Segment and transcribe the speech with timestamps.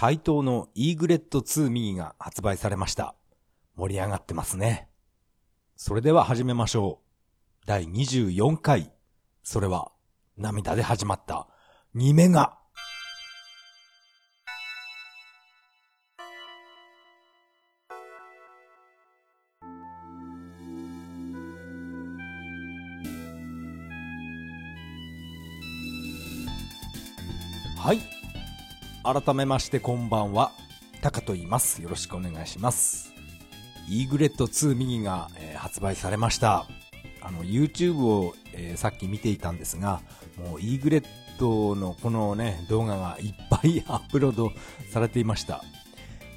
[0.00, 3.16] 対等のイーグレット2ミニが発売されました。
[3.74, 4.88] 盛り上がってますね。
[5.74, 7.66] それでは始めましょう。
[7.66, 8.92] 第24回。
[9.42, 9.90] それは、
[10.36, 11.48] 涙で始まった、
[11.96, 12.60] 2メガ。
[29.10, 30.52] 改めましてこんばんは。
[31.00, 31.80] タカと言います。
[31.80, 33.14] よろしくお願いします。
[33.88, 36.66] イーグレット2ミニが、えー発売されました。
[37.22, 40.02] あの、YouTube を、えーさっき見ていたんですが、
[40.36, 41.04] もうイーグレッ
[41.38, 44.52] トのこのね、動画がいっぱい アップロード
[44.92, 45.64] されていました。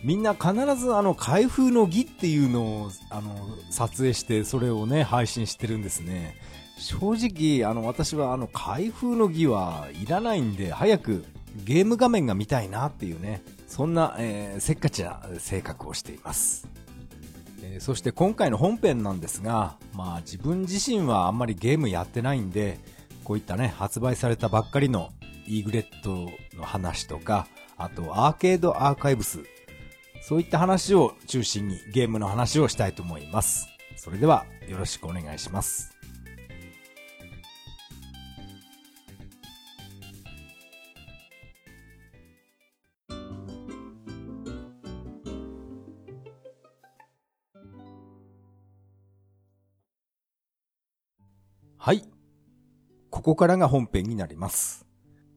[0.02, 6.38] みんな必ずあの、開封の儀っていうのを、あの、撮影して、それをね、配信してるんですね。
[6.78, 16.68] 正直、あの、私はあの、開封の儀はいらないんで、早くゲーム画面が見たいなっていうね、そんな、えーせっかちな性格をしています。
[17.64, 22.80] えーそして今回の本編なんですが、まあ自分自身はあんまりゲームやってないんで、
[23.24, 25.12] こういったね、発売されたばっかりの
[25.48, 29.40] イーグレットの話とか、あとアーケードアーカイブス、
[30.22, 33.68] そういった話を中心にゲームの話をしたいと思います。
[33.96, 36.01] それではよろしくお願いします。
[51.84, 52.04] はい。
[53.10, 54.86] ここからが本編になります。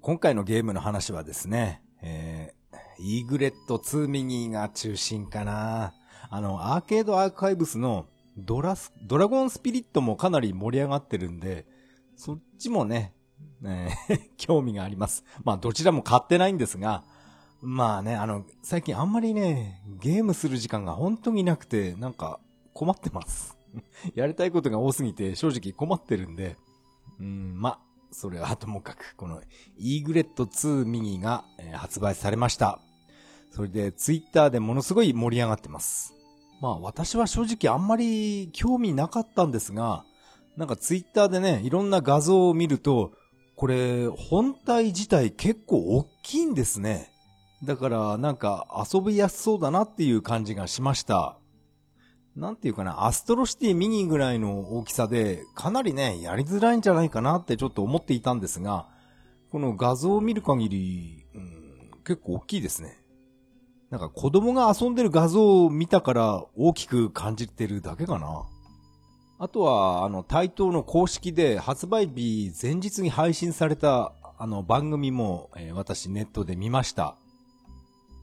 [0.02, 5.94] 今回のゲームの話はですね、えー、イーグレット2ミニが中心かな。
[6.28, 11.64] あの、アーケードアーカイブスのドラス、ドラゴンスピリットもかなり盛り上がってるんで、
[12.14, 13.14] そっちもね、
[13.62, 13.96] ね
[14.36, 15.24] 興味があります。
[15.44, 17.04] まあ、どちらも買ってないんですが、
[17.62, 22.38] まあね、あの、最近あんまりね、ゲームする時間が本当になくて、なんか
[22.74, 23.56] 困ってます。
[24.14, 26.56] やりたいことが多すぎて正直困ってるんで、
[27.20, 27.80] うん、ま、
[28.10, 29.42] それはともかく、この
[29.76, 32.80] イーグレット2ミニが、発売されました。
[33.50, 36.14] それでツイッターでものすごい盛り上がってます。
[36.60, 40.04] まあ私は正直あんまり興味なかったんですが、
[40.56, 43.12] なんかツイッターでね、いろんな画像を見ると、
[43.56, 47.12] これ本体自体結構大きいんですね。
[47.64, 51.38] だからなんか遊びやすそうだなっていう感じがしました。
[52.36, 58.88] なんていうかな、アストロシティミニぐらいの大きさで、かなりね、やりづらいんじゃないかなってちょっと思っていたんですが、
[59.50, 62.98] この画像を見る限り、うん、結構大きいですね。
[63.90, 68.42] なんか子供が遊んでる画像を見たから大きく感じてるだけかな。
[69.38, 77.16] あとは、あの、対等の公式で発売日前日に配信された、あの、番組も、えー私ネットで見ました。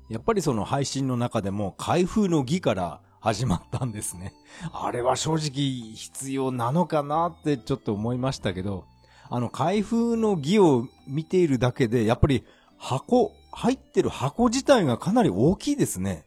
[0.09, 4.33] やっぱりその配信の中でも開封の儀から始まったんですね。
[4.73, 8.85] あれは正直必要なのかなってちょっと思いましたけど、
[9.29, 12.43] あの開封の儀を見ているだけで、やっぱり
[12.77, 16.25] 箱、入ってる箱自体がかなり大きいですね。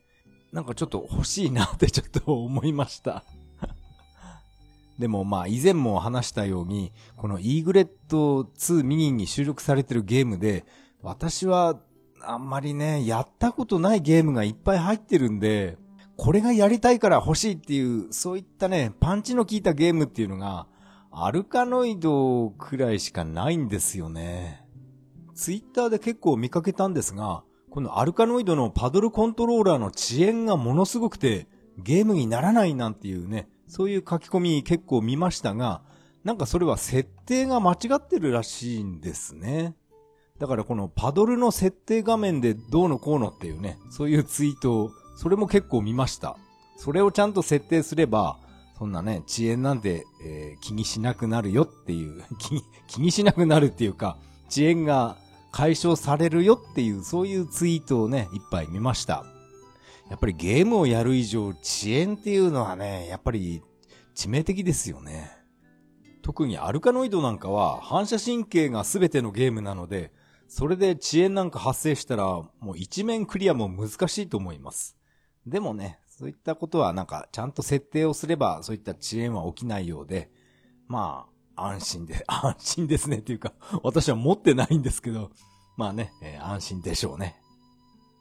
[0.53, 3.25] なんかちょっと欲しいなってちょっと思いました。
[5.01, 10.65] でもまあ以前も話したように、このイーグレット2ミニに収録されてるゲームで、
[11.03, 11.81] 私は
[12.23, 15.77] あんまりね、やったことないゲームがいっぱい入ってるんで、
[16.17, 20.67] これがやりたいから欲しいっていう、そういったね、パンチの効いたゲームっていうのが、
[21.11, 24.65] アルカノイドくらいしかないんですよね。
[25.35, 31.49] ツイッターで結構見かけたんですが、このアルカノイドのパドルコントローラーの遅延がものすごくて、
[31.79, 35.83] ゲームにならないなんていうね、そういう書き込み結構見ましたが、
[36.23, 39.75] なんかそれは設定が間違ってるらしいんですね。
[40.39, 46.37] だからこのパドルの設定画面でどうのこうのっていうね、そういうツイートを、それも結構見ました。
[46.77, 48.39] それをちゃんと設定すれば、
[48.77, 55.17] そんなね、遅延なんて、えー気にしなくなるよっていう 気、気にしなくなるっていうか、遅延が
[55.53, 59.25] 解消されるよっていう、そういうツイートをね、いっぱい見ました。
[60.11, 61.59] やっぱりゲームをやる以上、遅
[61.89, 63.63] 延っていうのはね、やっぱり
[64.15, 65.31] 致命的ですよね。
[66.23, 70.13] 特にアルカノイドなんかは反射神経が全てのゲームなので、
[70.49, 74.97] それで遅延なんか発生したら、もう一面クリアも難しいと思います。
[75.47, 80.31] でもね、そういったことはなんかちゃんと設定をすれば、そういった遅延は起きないようで、
[80.87, 81.27] ま
[81.57, 83.53] あ、安心で、 安心ですねっていうか、
[83.83, 85.31] 私は持ってないんですけど、
[85.77, 87.37] まあね、えー安心でしょうね。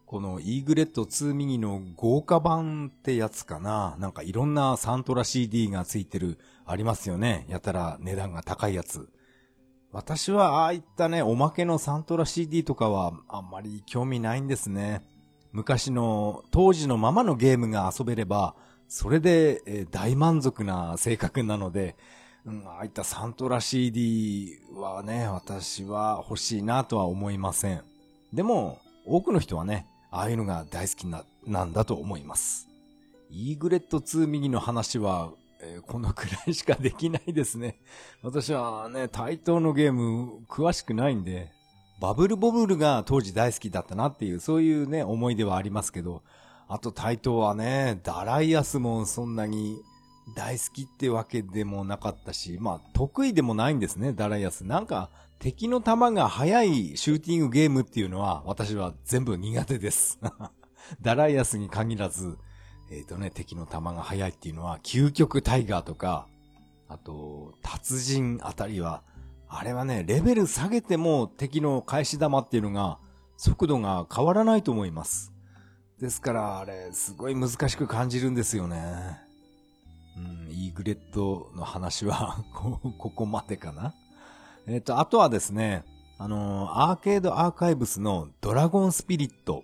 [0.05, 7.45] このイーグレット2ミニの豪華版ってやつかななんかいろんなサントラ CD がついてる、ありますよね。
[7.49, 9.09] やたら値段が高いやつ。
[9.91, 15.01] 私はああいったね、おまけのサントラ CD とかはあんまり興味ないんですね。
[15.53, 18.55] 昔の当時のままのゲームが遊べれば、
[18.87, 21.95] それで、大満足な性格なので、
[22.45, 27.83] うん、ああいったサントラ CD はね、私は欲しいなとは思いません。
[28.33, 32.67] でも、多くの人はね、ああいうのが大好きな、なんだと思います。
[33.29, 37.79] イーグレット2右の話は、えー、このくらいしかできないですね。
[38.21, 41.51] 私はね、対等のゲーム詳しくないんで、
[42.03, 46.21] バブルボブルが当時大好きだったなっていう、そういうね、思い出はありますけど、
[46.67, 49.81] あと対等はね、ダライアスもそんなに
[50.35, 54.65] 大好きってわけでもなかったし、まあ得意でもないんですね、ダライアス。
[54.65, 60.19] なんか敵の弾が速いシューティングゲームっていうのは私は全部苦手です。
[60.99, 62.37] ダライアスに限らず、
[62.91, 66.27] えっ、ー、とね、敵の弾が速いっていうのは究極タイガーとか、
[66.89, 69.03] あと、達人あたりは
[69.55, 72.97] あれはね、レベル下げても敵の返し玉っていうのが
[73.37, 75.31] 速度が変わらないと思います。
[75.99, 79.21] ですから、あれ、すごい難しく感じるんですよね。
[80.17, 83.93] うん、イーグレットの話は こ、ここまでかな。
[84.65, 85.85] えっ、ー、と、あとはですね、
[86.17, 89.63] あのー、アーケードアーカイブスのドラゴンスピリット。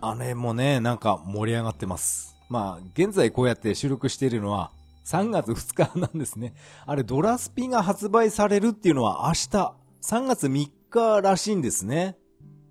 [0.00, 2.34] あれもね、なんか盛り上がってます。
[2.48, 4.70] まあ、現在こうやって収録しているのは、
[5.06, 6.54] 3月2日なんですね。
[6.84, 12.18] あれ、ドラスピが発売されるっていうのは明日、3月3日らしいんですね。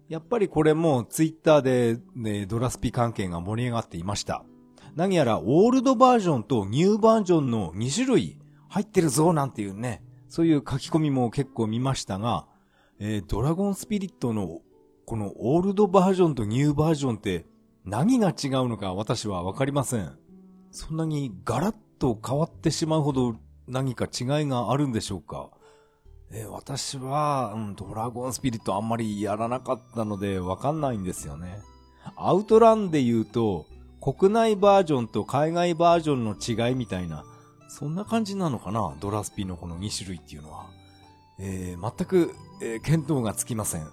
[0.10, 4.44] やっぱりこれもツイッターで、ね、ドラスピ関係が盛り上がっていました。
[4.96, 8.38] 何やらオールドバージョンとニューバージョンの2種類
[8.68, 12.48] 入ってるぞなんていうね、そういう書き込みも結構見ましたが、
[13.00, 14.60] えー、ドラゴンスピリットの
[15.06, 17.46] このオールドバージョンとニューバージョンって
[17.86, 20.18] 何が違うのか私はわかりません。
[20.72, 23.36] そんなにガラッと変わってしまうほど
[23.68, 25.50] 何か違いがあるんでしょうか？
[26.32, 31.60] えー、私は、うん、ドラゴンスピリットあんまりやらなかったのでわかんないんですよね。
[32.16, 33.66] アウトランで言うと、
[34.02, 37.26] 国内バージョンと海外バージョンの違いみたいな、
[37.70, 38.96] そんな感じなのかな？
[39.00, 40.70] ドラスピのこの2種類っていうのは。
[41.40, 43.88] えー、全く、えー、見当がつきません。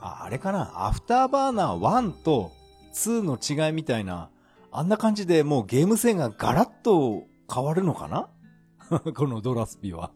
[0.00, 0.86] あ、あれかな？
[0.86, 2.52] アフターバーナー1と
[2.94, 4.30] 2の違いみたいな、
[4.72, 8.30] あんな感じでもうゲーム性がガラッと変わるのかな？
[9.14, 10.12] このドラスピは。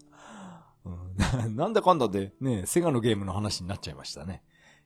[1.55, 4.43] なんだかんだでね、セガのゲームの話になっちゃいましたね。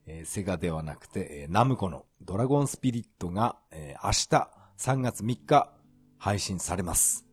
[0.07, 5.73] えー、セガではなくて、えー、ナムコのドラゴンスピリットが、えー、明日3月3日
[6.19, 7.27] 配信されます。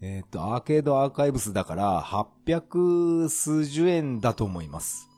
[0.00, 5.08] えっ、と、アーケードアーカイブスだから800数十円だと思います。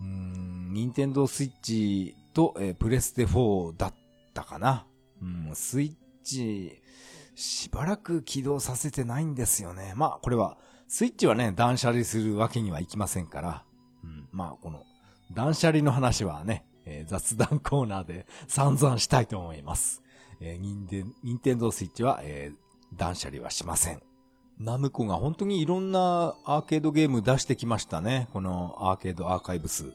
[0.00, 3.94] うん、ニンテンドースイッチと、えプレステ4だっ
[4.34, 4.86] たかな。
[5.22, 6.82] うん、スイッチ、
[7.36, 9.92] しばらく起動させてないんですよね。
[9.94, 10.58] まあ、これは、
[10.88, 13.64] スイッチはね、断捨離するわけにはいきませんから、
[14.04, 14.84] うん、まあ、この、
[15.32, 20.02] 断捨離の話はね、えー、雑談コーナーで 散々したいと思います。
[20.40, 24.02] えー、ニンテニンドースイッチは、えー、断捨離はしません。
[24.58, 28.28] ナムコが本当にいろんなアーケードゲーム出してきましたね。
[28.32, 29.92] このアーケードアーカイブス。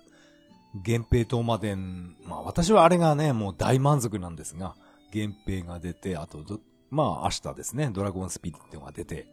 [0.74, 2.16] 源平東馬伝。
[2.26, 4.76] まあ私はあれがね、もう大満足なんですが、
[5.14, 6.40] 源平が出て、あと
[6.90, 9.28] まあ明日ですね、ドラゴンスピリットが出て、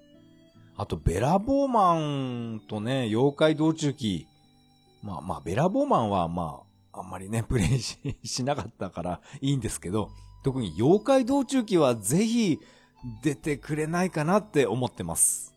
[0.76, 4.26] あとベラボーマンとね、妖怪道中記、
[5.02, 10.10] まあまあベラボーマンはまあ、あんまりね、プレイししなかったからいいんですけど、
[10.44, 12.60] 特に妖怪道中記はぜひ
[13.22, 15.54] 出てくれないかなって思ってます。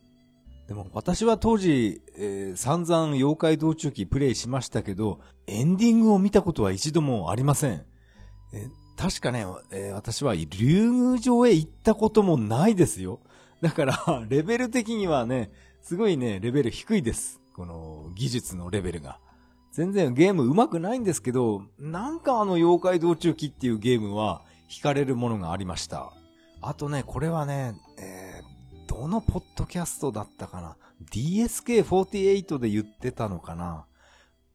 [0.68, 7.86] でも私は当時、えー、散々妖怪道中記プレイしましたけど、エンディングを見たことは一度もありません。
[8.54, 8.68] え
[9.02, 13.20] 確かね、えー、私は竜宮城へ行ったこともないですよ。
[13.60, 17.42] だから、 レベル的にはね、すごいね、レベル低いです。
[17.56, 19.20] この技術のレベルが。
[19.72, 26.14] 全然ゲーム上手くないんですけど、なんかあの妖怪道中記っていうゲームは惹かれるものがありました。
[26.62, 30.78] あとね、これはね、えー、どのポッドキャストだったかな
[31.12, 33.88] ?DSK48 で言ってたのかな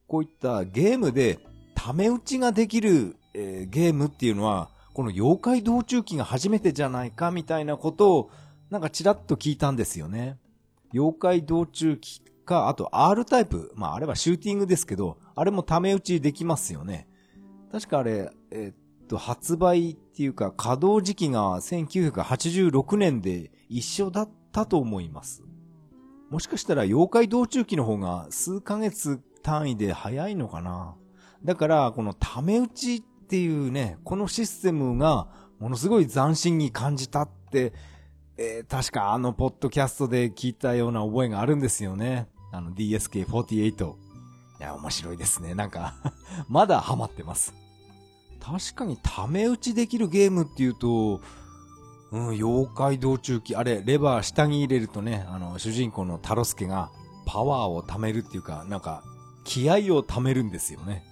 [0.07, 1.41] こういったゲームで
[1.75, 8.31] ため打ちができるえー、ゲームっていうのは、この妖怪道中記が初めてじゃないかみたいなことを、
[8.71, 10.39] なんかちらっと聞いたんですよね。
[10.95, 13.73] 妖怪道中記か、あと R タイプ。
[13.75, 17.07] まああれはシューティングですけど、あれもため打ちできますよね。
[17.71, 25.45] 確かあれ、え、っと、発売っていうか稼働時期が1986年で一緒だったと思います。
[26.31, 30.97] もしかしたら妖怪道中記の方が数ヶ月単位で早いのかな。
[31.45, 35.29] だから、このため打ちってていうね、このシステムが
[35.59, 37.73] ものすごい斬新に感じたって、
[38.37, 42.29] えー、確かあのポッドキャストで聞いたような覚えがあるんですよね。
[42.53, 43.95] あの DSK48。
[44.59, 45.55] いや、面白いですね。
[45.55, 45.95] なんか
[46.49, 47.55] まだハマってます。
[48.41, 51.21] 確かにため打ちできるゲームっていうと、
[52.13, 56.91] うん、妖怪道中記、あれ、レバー下に入れるとね、あの、主人公のタロスケが
[57.27, 59.03] パワーを貯めるっていうか、なんか、
[59.45, 61.05] 気合を貯めるんですよね。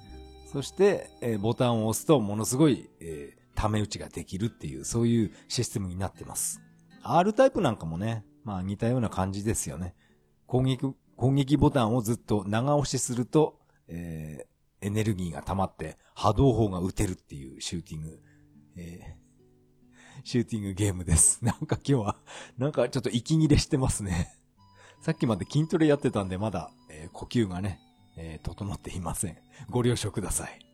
[0.54, 6.60] そして、えー、ボタンを押すとものすごい、えー、ため打ちができるっていう、そういうシステムになってます。
[7.02, 9.96] R タイプなんかもね、まあ似たような感じですよね。
[10.46, 13.58] 攻撃、攻撃ボタンをずっと長押しすると、
[13.88, 18.20] えー、エネルギーが溜まって波動砲が撃てるっていうシューティング、
[18.76, 21.42] えー、シューティングゲームです。
[21.44, 22.16] なんか今日は、
[22.58, 24.38] なんかちょっと息切れしてますね。
[25.00, 27.80] さっきまで筋トレやってたんでまだ、えー、呼吸がね、
[28.16, 29.38] えー、整っていません。
[29.70, 30.64] ご了承ください。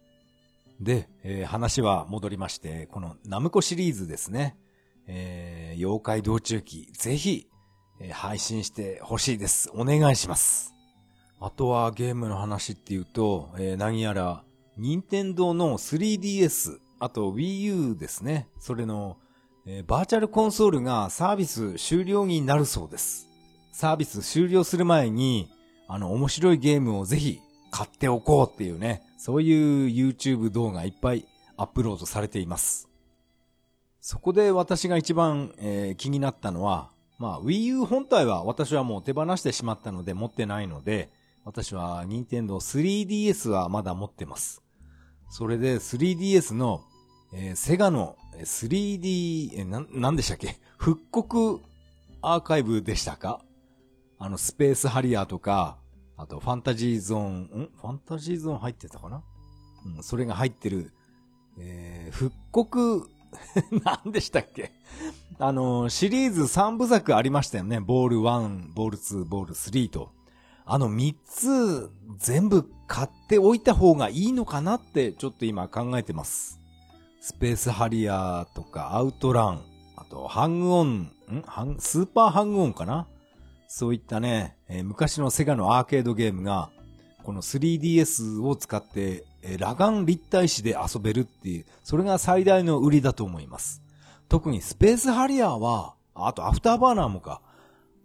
[0.80, 4.56] で、えー、話は戻りまして、このナムコシリーズですね。
[5.06, 7.48] えー、妖怪道中記、ぜひ、
[8.00, 9.70] え、配信してほしいです。
[9.74, 10.74] お願いします。
[11.38, 14.42] あとはゲームの話っていうと、え、何やら、
[14.78, 18.48] 任天堂の 3DS、あと Wii U ですね。
[18.58, 19.18] それの、
[19.66, 23.28] え、バーチャルコンソールがサービス終了になるそうです。
[23.72, 25.50] サービス終了する前に、
[25.92, 27.40] あの、面白いゲームをぜひ
[27.72, 32.88] 買っておこうっていうね、そういう YouTube 動画いっぱいアップロードされています。
[34.00, 41.10] そこで私が一番、えー、気になったのは、まあ Wii U 本体は私はもう手放してしまったので持ってないので、
[41.44, 44.62] 私は Nintendo 3DS はまだ持ってます。
[45.28, 46.82] それで 3DS の、
[47.34, 50.56] えー、セガの 3D、えー、な、なんでしたっけ？
[50.78, 51.60] 復刻
[52.22, 53.42] アーカイブでしたか？
[54.20, 55.79] あの、スペースハリアーとか、
[56.20, 57.70] あと、ファンタジーゾーン、ん？
[57.80, 59.22] ファンタジーゾーン入ってたかな？
[59.96, 60.92] うん、それが入ってる、
[61.58, 63.08] えー、復刻、
[64.04, 64.70] 何でしたっけ？
[65.38, 67.80] あの、シリーズ3部作ありましたよね。
[67.80, 70.10] ボール1、ボール2、ボール3と。
[70.66, 76.60] あの3つ全部買っておいた方がいいのかなってちょっと今考えてます。
[77.20, 79.62] スペースハリアーとかアウトラン、
[79.96, 81.42] あとハングオン、ん？
[81.46, 83.08] ハンスーパーハングオンかな？
[83.72, 86.70] そういったね、えー、昔のセガのアーケードゲームが、
[87.22, 93.80] この 3DS を使って、えー、裸眼立体視で遊べるっていう、それが最大の売りだと思います。
[94.28, 97.42] 特にスペースハリアーは、あとアフターバーナーもか。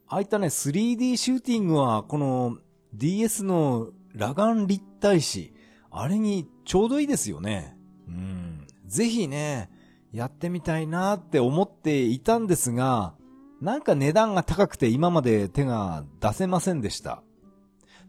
[0.08, 2.60] ああいったね、3D シューティングは、この
[2.94, 5.56] DS の裸眼立体視、
[5.90, 7.76] あれにちょうどいいですよね。
[8.08, 8.68] うん。
[8.86, 9.72] ぜひね、
[10.14, 13.16] やってみたいなって思っていたんですが、
[13.62, 17.24] なんか値段が高くて今まで手が出せませんでした。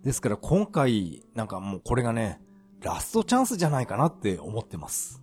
[0.03, 2.41] ですから今回、なんかもうこれがね、
[2.83, 5.23] ラストチャンスじゃないかなって思ってます。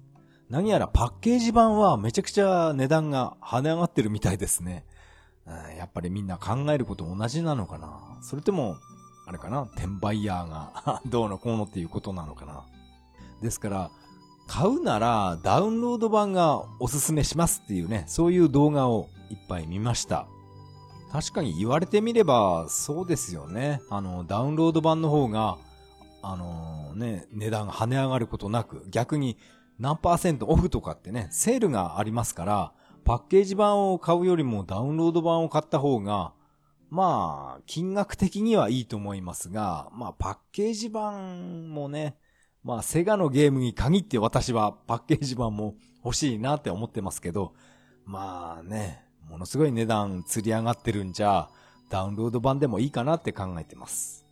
[0.50, 4.86] 何やらパッケージ版はめちゃくちゃ値段が跳ね上がってるみたいですね。
[5.78, 8.78] やっぱりみんな考えること同じなのかなそれとも、
[9.26, 12.66] あれかな転売ヤーが どうのこうのっていうことなのかな
[13.42, 13.92] ですから、
[14.48, 20.28] 買うならダウンロード版がおすすめしますっていうね、そういう動画をいっぱい見ました。
[21.12, 23.82] 確かに言われてみればそうですよね。
[23.90, 25.58] あの、ダウンロード版の方が、
[26.22, 29.38] あのー、ね、値段が跳ね上がることなく、逆に
[29.80, 32.74] 何パーセントオフとかってね、セールがありますから、
[33.04, 36.34] パッケージ版を買うよりもダウンロード版を買った方が、
[36.90, 42.18] まあ、金額的にはいいと思いますが、まあ、パッケージ版もね、
[42.64, 45.76] まあ、セガのゲームに限って私はパッケージ版も
[46.06, 47.54] 欲しいなって思ってますけど、
[48.06, 51.50] まあね、ものすごい値段釣り上がってるんじゃ、
[51.90, 54.26] ダウンロード版でもいいかなって考えてます。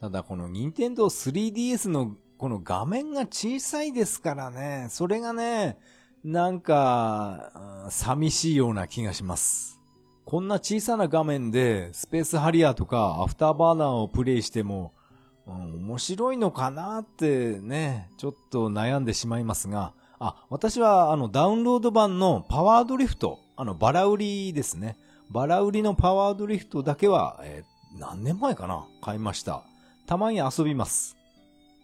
[0.00, 5.78] ただこの任天堂 3DS のこの画面が小さいですからね、それがね、
[6.24, 9.80] なんか、寂しいような気がします。
[10.24, 14.94] こんな小さな画面でスペースハリアーとかアフターバーナーをプレイしても、
[15.46, 24.96] うん、面白いのかなってね、ちょっと悩んでしまいますが、あ、私はあのダウンロード版のパワードリフト、あのバラ売りですね。
[25.30, 28.86] バラ売りのパワードリフトだけは、えー、何年前かな？
[29.00, 29.62] 買いました。
[30.06, 31.16] たまに遊びます。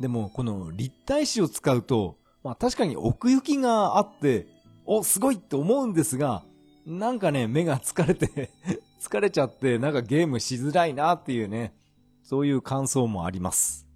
[0.01, 4.47] でも、この立体視を使うと、まあ確かに奥行きがあって、
[4.85, 6.43] お、すごいって思うんですが、
[6.87, 8.51] なんかね、目が疲れて
[9.01, 11.75] 疲れちゃって、なんかゲームしづらいなっていうね、
[12.23, 13.87] そういう感想もあります。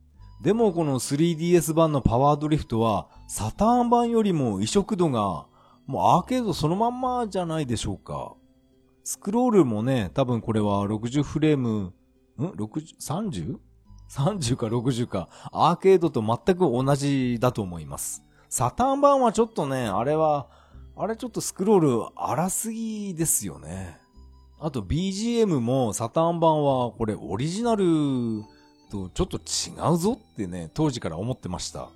[0.42, 5.46] でもこの 3DS 版のパワードリフトは、サターン版よりも移植度が、
[5.86, 8.34] もうアーケードそのまんまじゃないでしょうか。
[9.02, 11.92] スクロールもね、多分これは60フレーム、
[12.38, 13.58] ん ?60、
[14.08, 18.24] 30?30 か60か、アーケードと全く同じだと思います。
[18.48, 20.48] サターン版はちょっとね、あれは、
[20.96, 23.98] あれちょっとスクロール荒すぎですよね。
[24.60, 27.84] あと BGM もサターン版はこれオリジナル
[28.90, 31.90] とちょっと違うぞってね、当時から思ってました。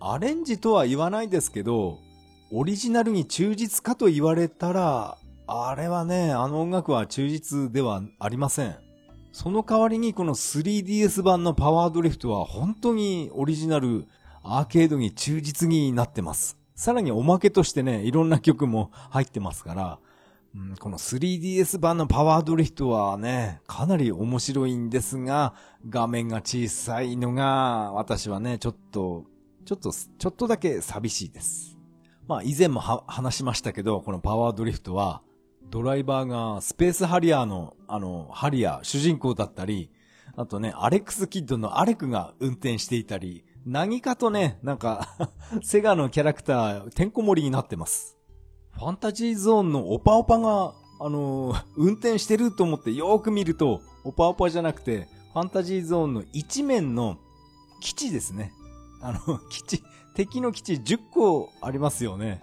[0.00, 1.98] アレンジとは言わないですけど、
[2.54, 5.16] オリジナルに忠実かと言われたら、
[5.46, 8.76] あれはね、あの音楽は忠実ではありません。
[9.32, 14.06] その代わりにこの 3DS 版のパワードリフトは本当にオリジナル
[14.42, 16.58] アーケードに忠実になってます。
[16.74, 19.98] さらにおまけとしてね、いろんな曲も入ってますから、
[20.54, 25.54] うん、この 3DS 版のパワードリフトはね、かなり面白いんですが、
[25.88, 29.24] 画面が小さいのが、私はね、ちょっと、
[29.64, 31.71] ちょっと、ちょっとだけ寂しいです。
[32.26, 35.22] まあ以前も話しましたけど、このパワードリフトは、
[35.70, 39.90] ドライバーがスペースハリアーの、あの、ハリアー、主人公だったり、
[40.36, 45.08] あとね、アレックスキッドのアレクが運転していたり、何かとね、なんか
[45.62, 48.16] セガのキャラクター、てんこ盛りになってます。
[48.72, 57.18] ファンタジーゾーンのオパオパが、あのー、運転してると思ってよーく見ると、オパオパじゃなくて、ファンタジーゾーンの一面の
[57.80, 58.52] 基地ですね。
[59.02, 62.42] あの、 基地、敵の基地10個ありますよね。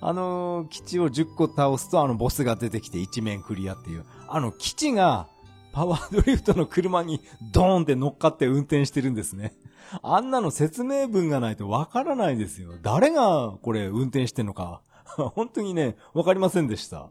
[0.00, 4.04] あの基地を10個倒すとあのボスが出てきて一面クリアっていう。
[4.28, 5.26] あの基地が
[5.72, 7.20] パワードリフトの車に
[7.52, 9.54] ドーンって乗っかって運転してるんですね。
[10.02, 12.72] あんなの説明文がないとわからないですよ。
[12.82, 14.82] 誰がこれ運転してんのか。
[15.34, 17.10] 本当にね、わかりませんでした。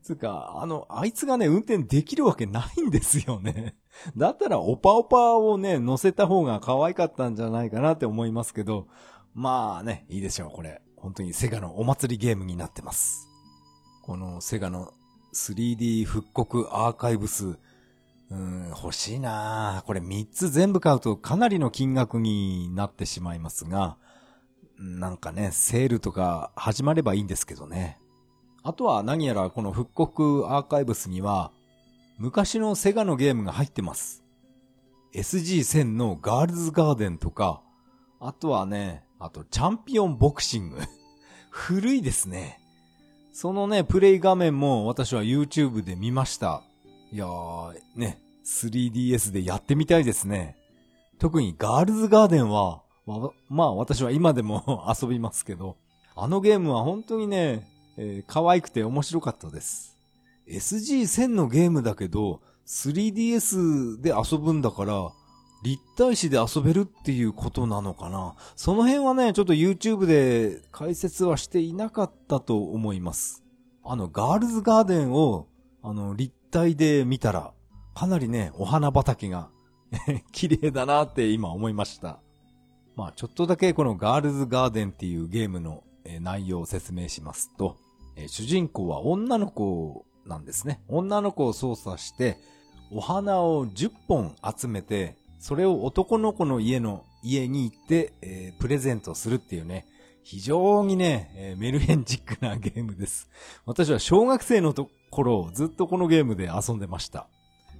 [0.00, 3.76] つうか、あの、あいつがね、運転できるわけないんですよね。
[4.16, 8.88] だったら、オパオパをね、乗せた方が可愛かったんじゃないかなって思いますけど、
[9.34, 10.82] まあね、いいでしょう、これ。
[10.96, 13.28] 本当にセガのお祭りゲームになってます。
[14.02, 14.92] このセガの
[15.34, 17.56] 3D 復刻アーカイブス、
[18.30, 23.96] うん、欲しいなこれ3つ全部買うとかなりの金額になってしまいますが、
[24.78, 27.99] なんかね、セールとか始まればいいんですけどね。
[28.62, 31.50] あとは何やらこの復刻アーカイブスには、
[32.18, 34.22] 昔のセガのゲームが入ってます。
[35.14, 37.62] SG1000 のガールズガーデンとか、
[38.20, 40.78] あとはね、あとチャンピオンボクシング。
[41.50, 42.60] 古いですね。
[43.32, 46.62] そのね、プレイ画面も私は YouTube で見ました。
[47.10, 50.56] いやー、ね、3DS でやってみたいですね。
[51.18, 52.82] 特にガールズガーデンは、
[53.48, 55.76] まあ私は今でも 遊びますけど、
[56.14, 57.66] あのゲームは本当にね、
[58.02, 59.94] えー、可愛くて面白かったです。
[60.48, 65.10] SG1000 のゲームだけど、3DS で遊ぶんだから、
[65.62, 73.44] 立体視で遊べるっていうことなのかなその辺はね、ちょっと YouTube で解説はしていなかったと思います。
[73.84, 75.48] あの、ガールズガーデンを、
[75.82, 77.52] あの、立体で見たら、
[77.94, 79.50] かなりね、お花畑が
[80.32, 82.18] 綺麗だなって今思いました。
[82.96, 85.84] まあちょっとだけこのガールズガーデンっていうゲームの
[86.20, 87.76] 内容を説明しますと、
[88.28, 90.80] 主人公は女の子なんですね。
[90.88, 92.38] 女の子を操作して、
[92.92, 99.86] お花を10本集めて、それを男の子の家の家に行って、えー、プレゼントするっていうね、
[100.22, 103.30] 非常にね、えー、メルヘンチックなゲームです。
[103.64, 107.28] 私は小学生のところずっとこのゲームで遊んでました。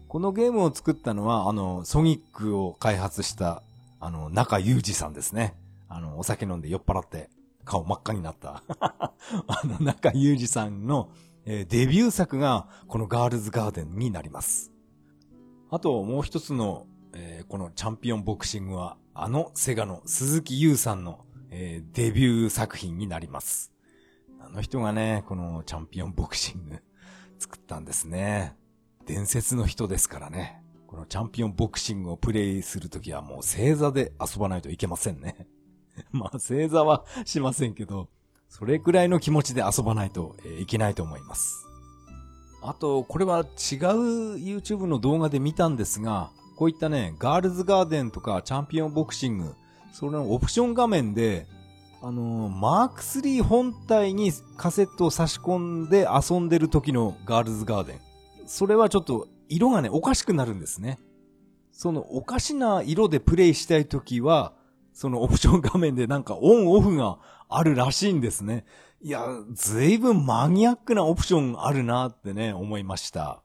[0.08, 3.62] このゲームを作ったのは、あの、ソニックを開発した
[4.00, 5.54] あの、中裕二さんですね。
[5.88, 7.28] あの、お酒飲んで酔っ払って
[7.70, 8.64] 顔真っ赤になった。
[8.80, 9.14] あ
[9.64, 11.12] の、中裕二さんの、
[11.44, 14.72] えー、デビュー作がこのガールズガーデンになります。
[15.70, 23.72] あともう一つの、えー、このチャンピオンボクシングは、あのセガの鈴木優さんの、えー、デビュー作品になります。
[24.40, 26.82] あの人がね、このチャンピオンボクシング
[27.38, 28.56] 作ったんですね。
[29.06, 30.60] 伝説の人ですからね。
[30.88, 35.46] このチャンピオンボクシングをプレイするときはもう正座で遊ばないといけませんね。
[36.12, 38.08] まあ正座はしませんけど、
[38.48, 41.66] それくらいの気持ちで遊ばないといけないと思います。
[42.62, 43.46] あと、これは違う
[44.36, 49.54] YouTube の動画で見たんですが、こういったね、ガールズガーデンとかチャンピオンボクシング、
[49.92, 51.46] それのオプション画面で、
[52.02, 58.00] あのー、マーク3本体にカセットを差し込んで遊んでる時のガールズガーデン。
[58.46, 60.98] それはちょっと色がね、おかしくなるんですね。
[61.72, 64.52] そのおかしな色でプレイしたいときは、
[64.92, 68.64] そのオプション画面でなんかオンオフがあるらしいんですね。
[69.02, 73.42] いや、ずいぶんマニアックなオプションあるなってね、思いました。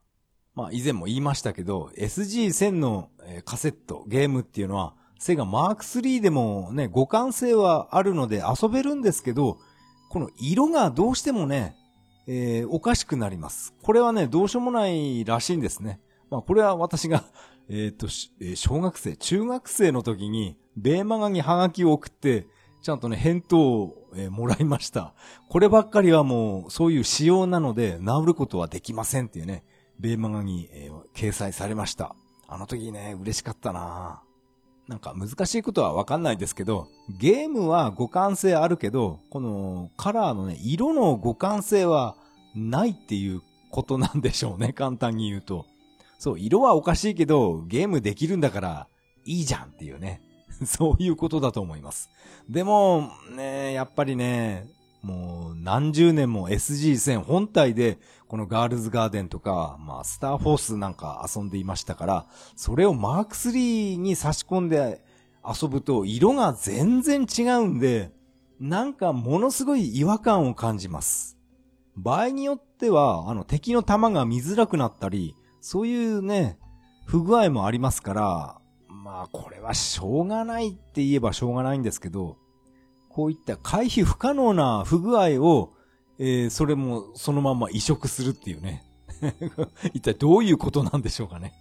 [0.54, 3.10] まあ以前も言いましたけど、SG1000 の
[3.46, 9.60] カセット、ゲームっていうのは、セガマーク3でもね、互換性はあるので遊べるんですけど、
[10.10, 11.76] この色がどうしてもね、
[12.28, 13.74] えー、おかしくなります。
[13.82, 16.00] これはね、どうしようもないらしいんですね。
[16.30, 17.24] まあ、これは私が、
[17.70, 18.08] えっ、ー、と、
[18.56, 22.48] 小学生、中学生の時に、ベーマガにハガキを送って、
[22.82, 25.14] ちゃんとね、返答を、もらいました。
[25.50, 29.66] こればっかりはもう、そういう仕様なので、治ることはできませんっていうね、
[30.00, 32.16] ベーマガに、えー、掲載されました。
[32.48, 34.22] あの時ね、嬉しかったな
[34.88, 42.16] なんか難しいことはわかんないですけど、ゲームは互換性あるけど、このカラーのね、色の互換性は
[42.56, 45.66] ないっていうことなんでしょうね、 簡単に言うと。
[46.20, 48.88] そう、色はおかしいけど、ゲームできるんだから
[49.26, 50.22] いいじゃんっていうね。
[50.66, 52.10] そういうことだと思います。
[52.50, 54.68] でも、ね、やっぱりね、
[55.02, 65.04] もう何十年も SG 戦本体で、このガールズガーデンとか、まあ、スターフォースなんか遊んでいましたから、それをマーク3に差し込んで
[65.46, 68.12] 遊ぶと色が全然違うんで、
[68.60, 71.38] なんかものすごい違和感を感じます。
[71.96, 76.58] 場合によっては、あの敵の弾が見づらくなったり、そういうね、
[77.06, 78.58] 不具合もありますから、
[79.06, 82.38] まあこれはしょうがないって言えばしょうがないんですけど、
[83.08, 85.74] こういった回避不可能な不具合を、
[86.18, 88.84] えー、それもそのまま移植するっていうね。
[89.94, 91.54] 一体どういうことなんでしょうかね。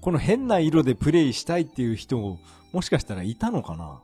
[0.00, 2.40] この変な色でプレイしたいっていう人も、
[2.72, 4.02] もしかしたらいたのかな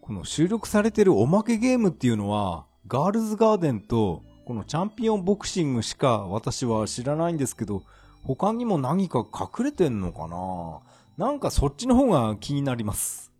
[0.00, 7.82] この収録されてるおまけゲームっていうのは、ガールズガーデンと、このチャンピオンボクシングしか私は知らないんですけど、
[8.22, 10.80] 他にも何か隠れてんのかな
[11.16, 13.32] なんかそっちの方が気になります。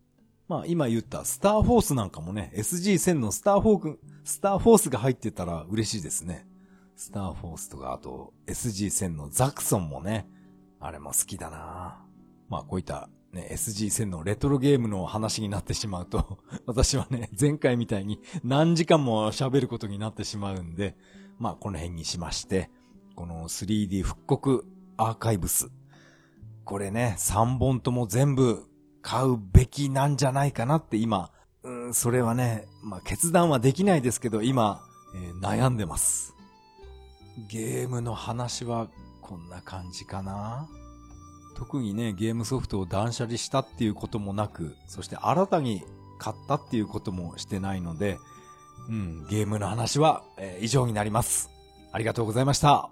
[0.48, 6.46] まあ今言ったスターフォースなんかもね、SG1000 のスターフォーク、スターフォースが入ってたら嬉しいですね。
[6.96, 10.28] スターフォースとか、あと SG1000 のザクソンもね、
[10.80, 12.04] あれも好きだな
[12.48, 20.96] まあこういったね、SG1000 のレトロゲームの話になってしまうと、 私はね、前回みたいに何時間も喋ることになってしまうんで、
[21.38, 22.70] まあこの辺にしまして、
[23.16, 25.70] この 3D 復刻アーカイブス。
[26.64, 28.66] これね、3本とも全部
[29.02, 31.30] 買うべきなんじゃないかなって今、
[31.62, 34.82] うん、それはね、まあ、決断はできないですけど、今、
[35.14, 36.34] えー、悩んでます。
[37.48, 38.88] ゲームの話は
[39.20, 40.68] こんな感じかな
[41.56, 45.82] 特にね、ゲームソフトを断捨離したっていうこともなく、そして新たに
[46.18, 48.18] 買ったっていうこともしてないので、
[48.88, 51.50] うん、ゲームの話は、えー、以上になります。
[51.92, 52.90] ありがとうございました。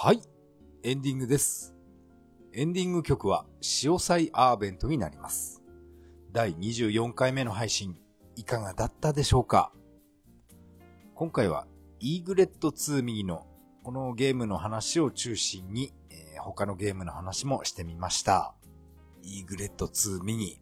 [0.00, 0.20] はい。
[0.84, 1.74] エンディングです。
[2.52, 5.60] エンディング曲は、潮祭アーベントになります。
[6.30, 7.96] 第24回目の配信、
[8.36, 9.72] いかがだったでしょうか？
[11.16, 11.66] 今回は、
[11.98, 13.48] イーグレット2右の
[13.82, 18.54] このゲームの話を中心に、えー、他のゲームの話もしてみました。
[19.24, 20.60] イーグレット2右。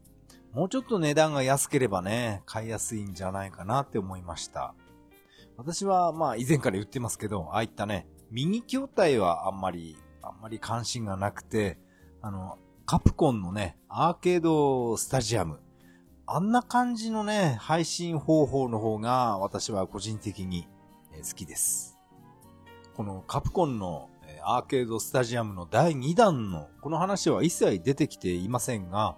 [0.55, 4.75] もうちょっと値段が安ければね、買いやすいんじゃないかなって思いました。
[5.59, 11.79] 私はまあ以前から言ってますけど、ああいったね、ミニ筐体はあんまり、あんまり関心がなくて、
[12.23, 15.61] あの、カプコンのね、アーケードスタジアム。
[16.27, 20.67] あんな感じのね、配信方法の方が私は個人的に
[21.23, 21.97] 好きです。
[22.95, 24.09] このカプコンの
[24.43, 29.17] アーケードスタジアムの第2弾のこの話は一切出てきていませんが、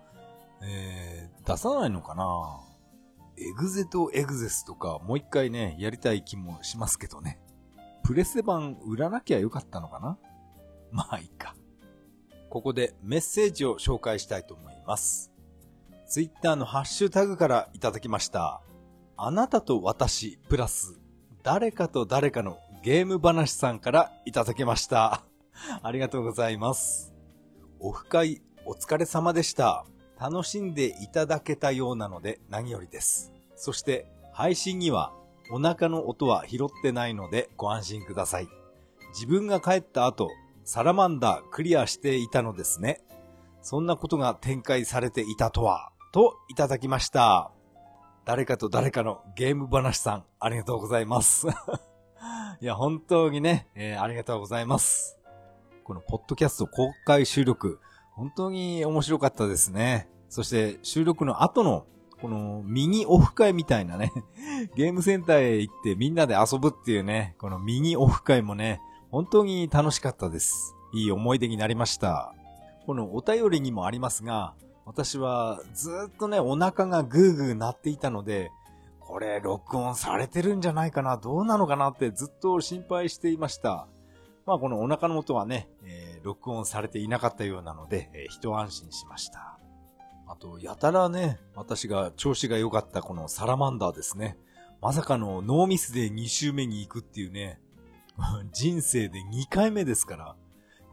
[0.63, 2.61] えー、出さないのかな？
[3.39, 7.39] エグゼとエグゼスとかもう一回ね、やりたい気もしますけどね。
[8.09, 10.17] プレス版売らなきゃよかったのかな？
[10.91, 11.55] まあいいか。
[12.49, 15.31] ここでメッセージを紹介したいと思います。
[16.07, 18.63] ツイッターのハッシュタグからいただきました。
[19.19, 20.99] あなたと私プラス
[21.43, 25.23] 誰かと誰かのゲーム話さんからいただきました。
[25.83, 27.13] ありがとうございます。
[27.79, 29.85] オフ会お疲れ様でした。
[30.19, 33.35] 楽しんでいただけたようなので何よりです。
[33.55, 35.13] そして配信には
[35.51, 38.49] お腹の音は拾ってないのでご安心ください。
[39.15, 40.31] 自分が帰った後、
[40.65, 43.01] サラマンダークリアしていたのですね。
[43.63, 47.51] そんなことが展開されていたとは、といただきました。
[48.25, 51.47] 誰かと誰かのゲーム話さん、ありがとうございます。
[52.61, 55.19] いや、本当にね、えー、ありがとうございます。
[55.85, 57.81] このポッドキャスト公開収録、
[58.13, 60.11] 本当に面白かったですね。
[60.29, 61.87] そして収録の後の
[62.21, 64.13] このミニオフ会みたいなね、
[64.75, 70.75] ゲームセンターへ行ってみんなで遊ぶっていうね、このミニオフ会もね、本当に楽しかったです。
[70.93, 72.35] いい思い出になりました。
[72.87, 74.55] このお便りにもありますが、
[74.85, 78.51] 私はずっとね、お腹がグーグー鳴っていたので、
[79.01, 83.87] これ録音されてるんじゃないかな、どうなのかなってずっと心配していました。
[84.47, 89.58] まあこのお腹の音はね、えー、録音されていなかったようなので、えー、一安心しました。
[90.29, 94.37] あと、やたらね、私が調子が良かったこのサラマンダーですね。
[94.83, 97.61] まさかのノーミスで2周目に行くっていうね、
[98.53, 100.37] 人生で2回目ですから、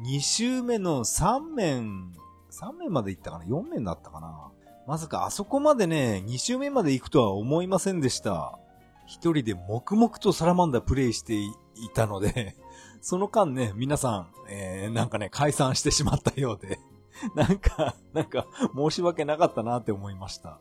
[0.02, 2.14] 2周目の3面、
[2.50, 4.52] 3面まで行ったかな ?4 面だったかな？
[4.88, 8.58] まさかあそこまでね、2周目まで行くとは思いませんでした。
[9.06, 11.52] 一人で黙々とサラマンダープレイしてい
[11.94, 12.56] たので、
[13.02, 16.80] その間ね、皆さん、えー、なんかね、解散してしまったようで、
[17.36, 20.60] なんか、なんか、申し訳なかったなって思いました。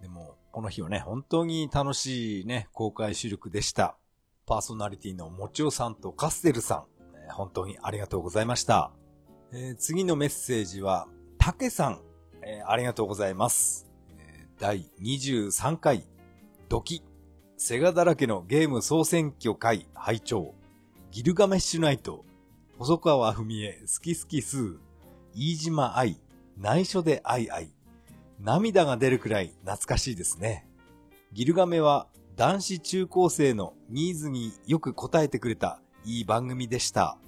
[0.00, 3.96] でも、この日はね、本当に楽しいね、公開収録でした。
[4.46, 6.86] パーソナリティのもちおさんとカステルさん、
[7.32, 8.92] 本当にありがとうございました。
[9.52, 12.00] えー、次のメッセージは、たけさん、
[12.42, 13.90] えー、ありがとうございます。
[14.18, 16.04] えー、第23回、
[16.68, 17.02] ドキ、
[17.56, 20.54] セガだらけのゲーム総選挙会拝聴
[21.12, 22.24] ギルガメッシュナイト、
[22.76, 24.78] 細川文江、好き好きスー、
[25.34, 26.20] 飯島愛、
[26.56, 27.74] 内緒で愛愛、
[28.40, 30.66] 涙が出るくらい懐かしいですね。
[31.32, 37.18] ギルガメは男子中高生のニーズによく答えてくれたいい番組でした。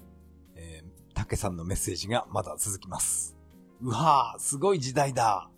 [0.54, 3.36] えー、竹さんのメッセージがまだ続きます。
[3.80, 5.50] うわぁ、すごい時代だ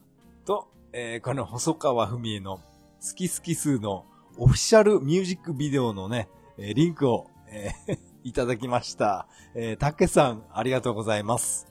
[0.45, 4.07] と、えー、この細川文江の好き好き数の
[4.39, 9.29] オフィシャルミュージックビデオのね、えー、リンクを、えー、 いただきました。
[9.55, 11.68] えー、竹さん、ありがとうございます。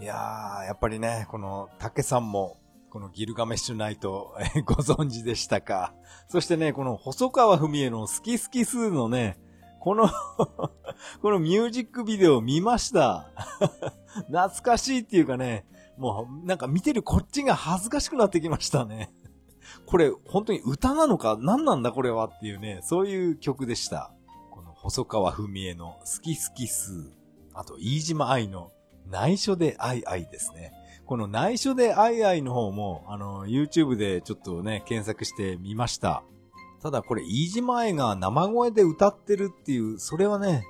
[0.00, 5.92] いやー、やっぱりね、この竹さんも、このギルガメッシュナイト、え、ご存知でしたか？
[6.28, 9.38] そしてね、この細川文江の好き好き数のね、
[9.80, 10.08] この
[11.20, 13.30] このミュージックビデオ見ました。
[14.28, 15.66] 懐かしいっていうかね、
[15.98, 19.12] もうなんか見てるこっちが恥ずかしくなってきましたね。
[19.84, 21.36] これ本当に歌なのか？
[21.40, 24.12] 何なんだこれはっていうね、そういう曲でした。
[24.52, 27.12] この細川文江の好き好き数。
[27.52, 28.70] あと、飯島愛の
[29.10, 30.72] 内緒で愛愛ですね。
[31.06, 36.22] この内緒で愛愛の方も、あの、YouTube でちょっとね、検索してみました。
[36.82, 40.64] ただこれ、飯島愛が生声で歌ってるっていう、それはね、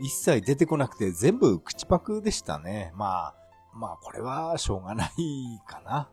[0.00, 2.92] 一切出てこなくて全部口パクでしたね。
[2.94, 3.34] まあ、
[3.74, 5.10] まあこれはしょうがない
[5.66, 6.08] かな。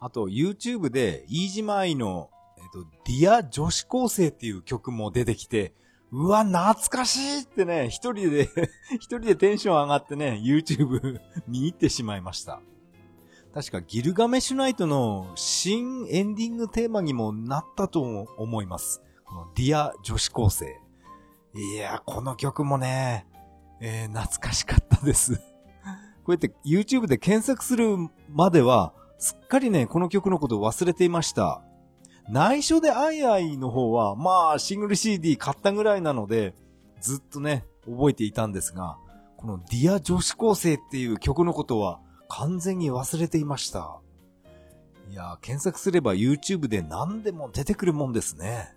[0.00, 5.74] あと YouTube で飯島愛の、えっと、ディア女子高生っていう曲も出てきて、
[6.18, 8.48] うわ、懐かしいってね、一人で
[8.96, 12.62] 一人でテンション上がってね、YouTube 見入ってしまいました。
[13.52, 19.02] 確かギルガメシュナイトの新エンディングテーマにもなったと思います。
[19.26, 20.80] このディア女子高生。
[21.54, 23.26] いや、この曲もね、
[23.82, 25.42] えー、懐かしかったですこ
[26.28, 31.62] うやって YouTube で検索するまでは、すっかりね、この曲のことを忘れていました。
[32.28, 36.54] 内緒でアイアイの方は、まあ、シングル CD 買ったぐらいなので、
[37.00, 38.98] ずっとね、覚えていたんですが、
[39.36, 44.00] このディア女子高生っていう曲のことは完全に忘れていました。
[45.08, 48.74] いや、検索すれば YouTube で何でも出てくるもんですね。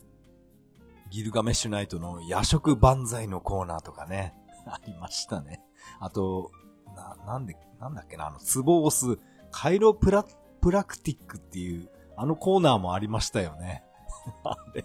[1.10, 4.34] ギルガメッシュナイトの夜食万歳のコーナーとかね、
[4.68, 5.62] ありましたね。
[6.00, 6.52] あと、
[6.96, 9.20] な、なんで、なんだっけな、あの、ツボを押す、
[9.52, 10.24] カイロプラ、
[10.62, 11.90] プラクティックっていう、
[12.22, 13.82] あのコーナーもありましたよね。
[14.44, 14.84] あれ、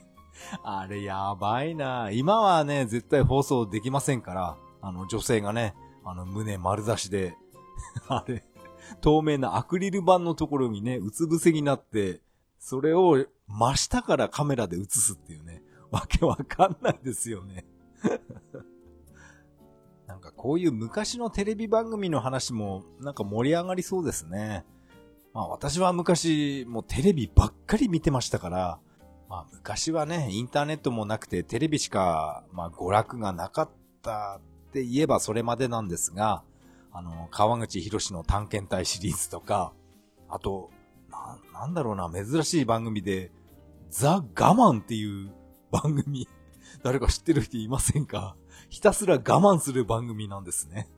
[0.63, 7.37] あれやばいな今はね、絶対放送できませんから、あの女性がね、あの胸丸出しで、
[8.07, 8.45] あれ、
[9.01, 12.21] 透明なアクリル板のところにね、うつ伏せになって、
[12.61, 17.67] それを真下からカメラで映すっていうね、わけわかんないですよね。
[20.07, 24.65] なんかこういう昔のテレビ番組の話もなんか盛り上がりそうですね。
[25.35, 28.79] まあ私は昔もうテレビばっかり見てましたから、
[29.29, 33.71] まあ昔はね、インターネットもなくてテレビしか、まあ娯楽がなかっ
[34.01, 36.45] たって言えばそれまでなんですが、
[36.93, 39.73] あの、川口博士の探検隊シリーズとか、
[40.29, 40.71] あと、
[41.11, 43.33] な、なんだろうな、珍しい番組で、
[43.91, 45.33] ザ・ガマンっていう
[45.73, 46.29] 番組、
[46.85, 48.37] 誰か知ってる人いませんか？
[48.69, 50.89] ひたすら我慢する番組なんですね。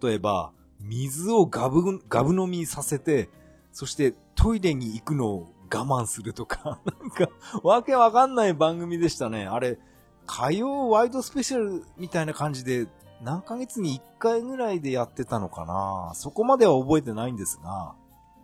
[0.00, 3.30] 例えば、水をガブ、ガブ飲みさせて、
[3.72, 7.28] そしてトイレに行くのを我慢するとか、 なんか、
[7.62, 9.46] わけわかんない番組でしたね。
[9.46, 9.78] あれ、
[10.26, 12.88] 火曜ワイドスペシャルみたいな感じで、
[13.22, 17.94] 何ヶ月に1回ぐらいでやってたのかなそこまでは覚えてないんですが、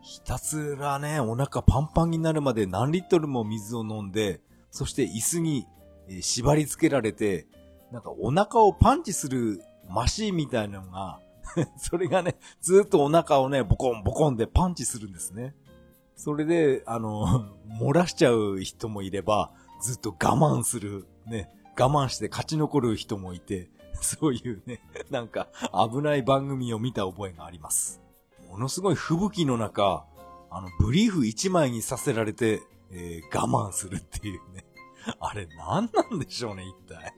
[0.03, 5.67] ひたすらね、お腹パンパンになるまで何リットルも水を飲んで、そして椅子に
[6.21, 7.49] 縛り付けられて、
[7.91, 11.21] なんかお腹をパンチするマシーンみたいなのが
[11.79, 15.55] それがね、ずっとお腹をね、ボコンボコンでパンチするんですね。
[16.17, 24.81] それで、あの、 漏らしちゃう人もいれば、ずっと我慢する、ね、我慢して勝ち残る人もいて、 そういうね、
[25.11, 28.01] なんか危ない番組を見た覚えがあります。
[28.49, 30.07] ものすごい吹雪の中、
[30.51, 34.65] あの、ブリーフ一枚にさせられて、えー、我慢するっていうね。
[35.21, 37.15] あれ何なんでしょうね、一体。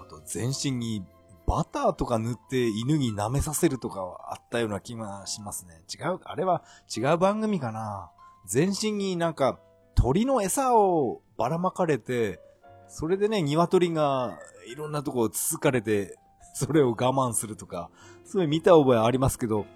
[0.00, 1.04] あと、全身に
[1.52, 5.82] バターとか塗って犬に舐めさせるとかはあったような気がしますね。
[5.94, 6.62] 違う、あれは
[6.96, 8.10] 違う番組かな。
[8.46, 9.60] 全身になんか
[9.94, 12.40] 鳥の餌をばらまかれて、
[12.88, 16.16] それでね、鶏がいろんなとこをつつかれて、
[16.54, 17.90] それを我慢するとか、
[18.24, 19.66] そういう見た覚えありますけど、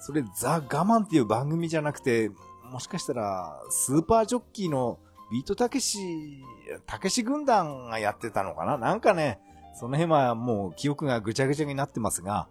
[0.00, 2.30] それザ・我慢っていう番組じゃなくて、
[2.70, 4.98] もしかしたら、スーパージョッキーの
[5.30, 6.42] ビートたけし、
[6.84, 8.76] たけし軍団がやってたのかな？
[8.76, 9.40] なんかね、
[9.74, 12.48] その辺はもう記憶がぐちゃぐちゃになってますが、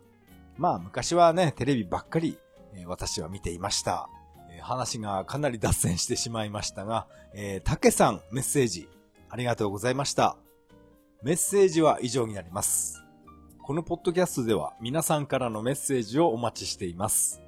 [0.57, 2.37] まあ昔はね、テレビばっかり、
[2.85, 4.09] 私は見ていました。
[4.61, 8.87] 話がかなり脱線してしまいましたが、えー、たけさんメッセージ
[9.29, 10.37] ありがとうございました。
[11.23, 13.03] メッセージは以上になります。
[13.63, 17.41] このポッドキャストでは皆さんからのメッセージをお待ちしています。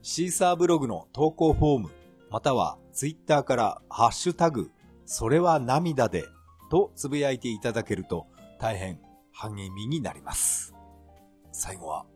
[0.00, 1.90] シーサーブログの投稿フォーム、
[2.30, 4.70] またはツイッターからハッシュタグ、
[5.04, 6.24] それは涙で
[6.70, 8.26] とつぶやいていただけると
[8.62, 9.00] 大変
[9.32, 10.72] 励みになります。
[11.50, 12.06] 最後は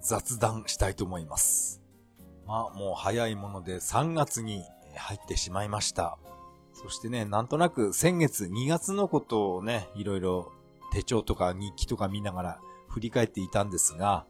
[0.00, 1.82] 雑談したいと思います。
[2.46, 4.62] まあもう早いもので3月に
[4.94, 6.16] 入ってしまいました。
[6.74, 10.52] そしてね、なんとなく先月2月のことをね、いろいろ
[10.92, 14.26] 手帳とか日記とか見ながら振り返っていたんですが、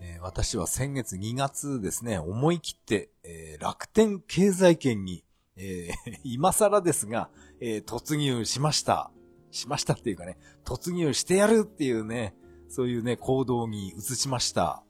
[0.00, 5.24] え、私は先月2月ですね、思い切って、え、楽天経済圏に、
[5.56, 5.90] え、
[6.24, 7.28] 今更ですが、
[7.60, 9.10] え突入しました。
[9.50, 12.34] しましたっていうかね、突入してやるっていうね、
[12.68, 14.82] そういうね、行動に移しました。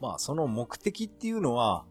[0.00, 1.84] まあ、その目的っていうのは、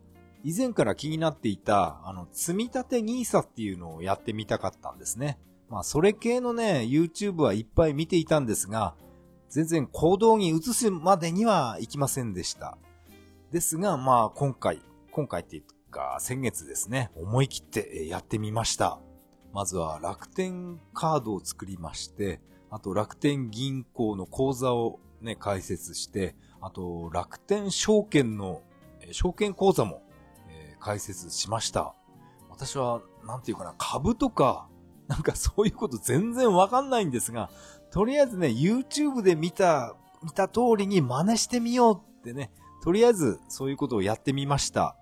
[0.44, 5.40] 以前から気になっていた、あの、積み立て NISA っていうのをやってみたかったんですね。
[5.70, 8.96] まあ、それ系のね、YouTube はいっぱい見ていたんですが、
[9.50, 12.78] 全然行動に移すまでにはいきませんでした。
[13.52, 19.00] ですが、まあ、今回、今回っていうか、先月ですね、思い切ってやってみました。
[19.58, 28.62] まずは楽天カードを作りまして、あと楽天銀行の口座をね、開設して、あと楽天証券の、
[29.12, 30.04] 証券口座も、
[30.48, 31.96] えー、開設しました。
[32.52, 34.68] 私は、なんていうかな、株とか、
[35.08, 37.50] なんかそういうこと全然わかんないんですが、
[37.90, 42.52] とりあえずね、YouTube で見た、見た通りに真似してみようってね、
[42.84, 44.96] とりあえずそういうことをやってみました。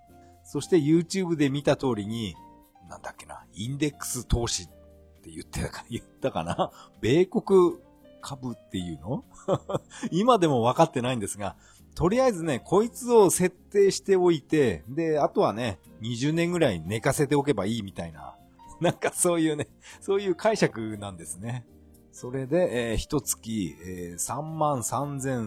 [0.46, 2.38] そして YouTube で見た通りに、
[2.90, 4.68] なんだっけな、インデックス投資っ
[5.22, 6.72] て言ってたか、言ったかな？
[7.02, 7.78] 米国
[8.22, 9.24] 株っていうの？
[10.12, 11.56] 今でも分かってないんですが、
[11.96, 18.36] とりあえずね、こいつを設定しておいて、で、あとはね、20年ぐらい寝かせておけばいいみたいな、
[18.82, 19.70] なんかそういうね、
[20.02, 21.66] そういう解釈なんですね。
[22.12, 24.20] それで、えー、一月、えー、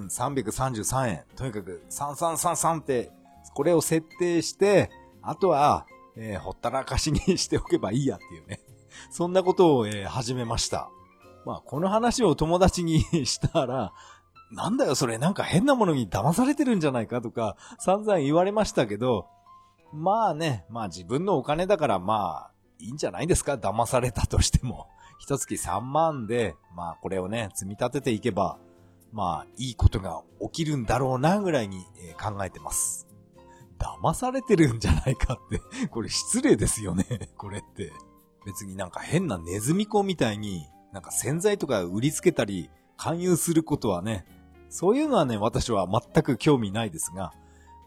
[0.09, 1.25] 33,333円。
[1.35, 3.11] とにかく、3333って、
[3.55, 4.91] これを設定して、
[5.23, 5.87] あとは、
[6.21, 8.61] えー、ほったらかしにしておけばいいやっていうね。
[9.11, 10.91] そんなことを、えー、始めました。
[11.45, 13.93] まあ、この話を友達にしたら、
[14.51, 19.27] なんだよそれなんか変なものに騙されてるんじゃないかとか散々言われましたけど、
[19.93, 23.55] まあね、まあ自分のお金だからまあいいんじゃないですか？
[23.55, 24.89] 騙されたとしても。
[25.21, 28.59] 一月3万で、まあこれをね、積み立てていけば、
[29.13, 31.85] まあいいことが起きるんだろうなぐらいに
[32.21, 33.08] 考えてます。
[33.79, 37.05] 騙されてるんじゃないかって これ失礼ですよね
[37.37, 37.93] これって。
[38.47, 44.25] 別になんか変なネズミ子みたいに、なんか洗剤とか売りつけたり、勧誘することはね、
[44.71, 47.33] そういうのはね、私は全く興味ないですが、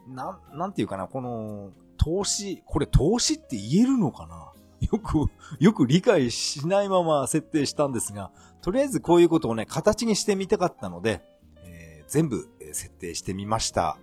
[0.08, 4.52] なん、なんていうかな、この、投資、これ投資って言えるのかな？
[4.82, 11.22] よく、よく理解しないまま設定したんですが、とりあえずこういうことをね、形にしてみたかったので、
[11.64, 13.98] えー、全部設定してみました。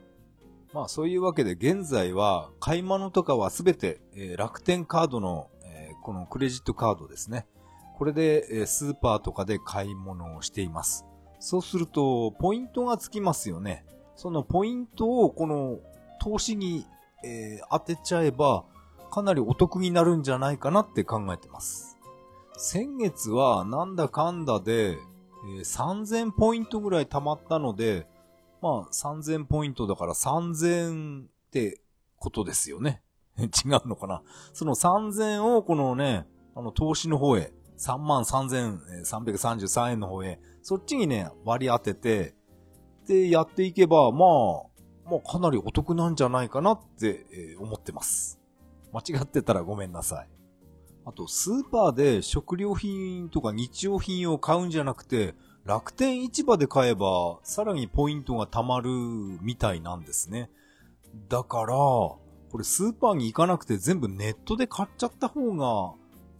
[0.79, 7.49] まあそういうわけで現在は買い物とかはすべて、え、楽天カードの、え、このクレジットカードですね。
[7.97, 11.05] これで、え、スーパーとかで買い物をしています。
[11.41, 13.85] そうすると、ポイントがつきますよね。
[14.15, 15.81] そのポイントをこの
[16.21, 16.87] 投資に、
[17.25, 18.65] え、当てちゃえば、
[19.11, 21.99] かなりお得になるんじゃないかなって考えてます。
[22.57, 24.97] 先月はなんだかんだで、え、
[25.59, 28.07] 3000ポイントぐらい貯まったので、
[28.61, 31.81] まあ3000ポイントだから3000って
[32.19, 33.03] ことですよね。
[33.39, 34.23] 違うのかな
[34.53, 42.35] その3000をこのね、あの投資の方へ、33,333円の方へ、そっちにね、割り当てて、
[43.07, 44.65] で、やっていけば、まあ、
[45.09, 48.41] まあかなりお得なんじゃないかなって、え、思ってます。
[48.93, 50.29] 間違ってたらごめんなさい。
[51.05, 55.35] あと、スーパーで食料品とか日用品を買うんじゃなくて、
[55.69, 58.89] 楽天市場で買えば、さらにポイントが貯まる
[59.43, 60.51] みたいなんですね。
[61.29, 62.21] だから、こ
[62.57, 65.93] れスーパーに行かなくて全部ネットで買っちゃった方が、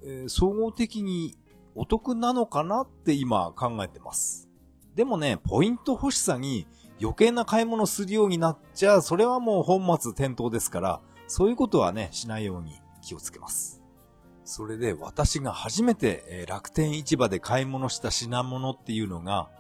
[0.03, 1.37] えー、総合的に
[1.75, 4.49] お得なのかなって今考えてます。
[4.95, 6.67] でもね、ポイント欲しさに
[6.99, 13.78] 余計な買い物するようになっちゃ、それはもう本末転倒ですから、そういうことはね、しないように気をつけます。
[14.49, 19.51] それで私が初めて楽天市場で買い物した品物っていうのが、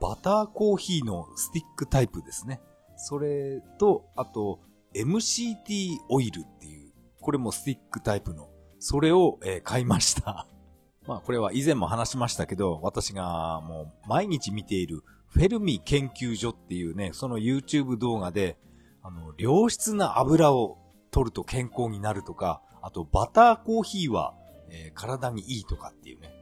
[0.00, 2.62] バターコーヒーのスティックタイプですね。
[2.96, 4.60] それと、あと、
[4.94, 10.46] MCT オイルっていう、これもスティックタイプの、それを、え買いました。
[11.06, 18.56] まあこれは以前も話しましたけど、私がもう毎日見ているフェルミ研究所っていうね、その YouTube 動画で、
[19.02, 20.78] あの、良質な油を
[21.10, 24.37] 取ると健康になるとか、あとバターコーヒーは、
[24.70, 26.32] えー、体にいいとかっていうね、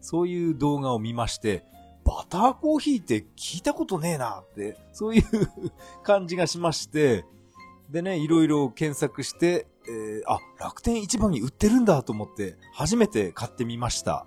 [0.00, 1.64] そういう動画を見まして、
[2.04, 5.24] バターコーヒーって聞いたことねえなって、そういう
[6.02, 7.24] 感じがしまして、
[7.90, 14.26] でね、いろいろ検索して、えー、あ、楽天市場に売ってるんだと思って、初めて買ってみました。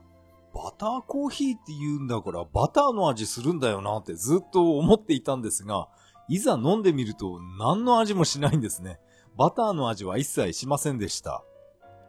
[0.53, 5.87] バターコーヒーって言うんだから、バターの味するんだよなってずっと思っていたんですが、
[6.29, 8.99] いざ飲んでみると何の味もしないんですね。
[9.37, 11.43] バターの味は一切しませんでした。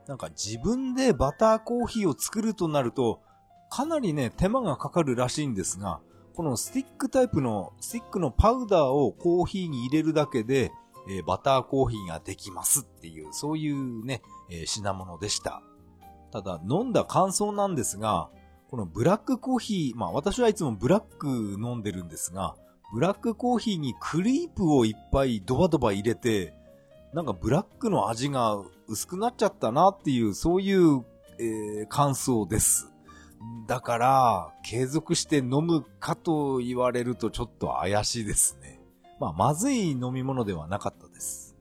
[0.09, 3.21] なんか自分でバターコーヒーを作るとなると、
[3.71, 6.01] かなりね、手間がかかるらしいんですが、
[6.35, 10.73] このスティックタイプの、スティックのパウダーをコーヒーに入れるだけで、
[11.11, 15.63] えー、バターコーヒーができますっていう、そういうね、えー、品物でした。
[16.33, 18.31] ただ、飲んだ感想なんですが、
[18.71, 21.29] このブラックコーヒー、まあ私はいつもブラック
[21.61, 22.57] 飲んでるんですが、
[22.95, 26.55] ブラックコーヒーにクリープをいっぱいドバドバ入れて、
[27.13, 31.05] なんかブラックの味が薄くなっちゃったなっていう、そういう、
[31.39, 32.91] えー、感想です。
[33.67, 38.81] だから、継続して飲むかと言われるとちょっと怪しいですね。
[39.21, 41.57] まあ、まずい飲み物ではなかったです。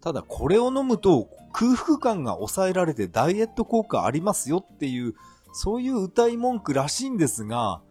[0.00, 5.14] ただ、これを飲むと空腹感が抑えられてダイエット効果ありますよっていう、
[5.52, 7.82] そういう歌い文句らしいんですが、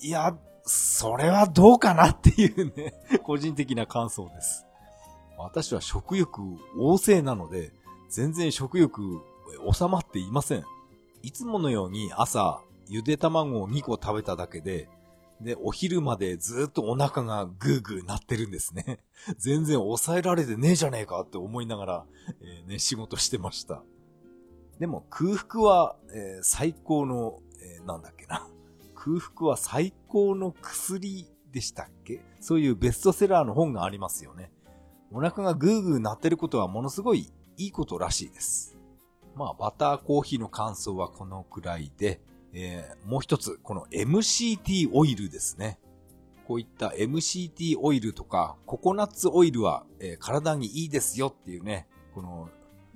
[0.00, 4.66] いや、それはどうかなっていうね、個人的な感想です。
[5.36, 6.40] 私は食欲
[6.78, 7.72] 旺盛なので、
[8.14, 9.24] 全然食欲
[9.72, 10.64] 収まっていません。
[11.22, 14.88] いつものように朝、ゆで卵を2個食べただけで、
[15.40, 19.00] で、お昼までずっとお腹がグーグーなってるんですね。
[19.36, 22.06] 全然抑えられてねえじゃねえかって思いながら、
[22.40, 23.82] えー、ね、仕事してました。
[24.78, 28.48] でも空腹は、えー、最高の、えー、なんだっけな。
[28.94, 32.24] 空腹は最高の薬でしたっけ？
[32.38, 34.52] そういうベストセラーの本がありますよね。
[35.10, 38.76] お腹がグーグー鳴ってることはものすごいいいことらしいです。
[39.34, 42.20] まあ、バターコーヒーの感想はこのくらいで、
[42.52, 45.78] えー、もう一つ、この MCT オイルですね。
[46.46, 52.48] こういった MCT オイルとか、ココナッツオイルは、えー、体にいいですよっていうね、この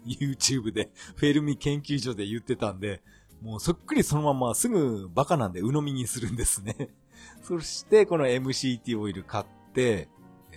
[0.06, 3.02] YouTube でフェルミ研究所で言ってたんで、
[3.42, 6.90] もうそっくりそのまますぐバカなんで鵜呑みにするんですね。
[7.42, 10.09] そしてこの MCT オイル買って、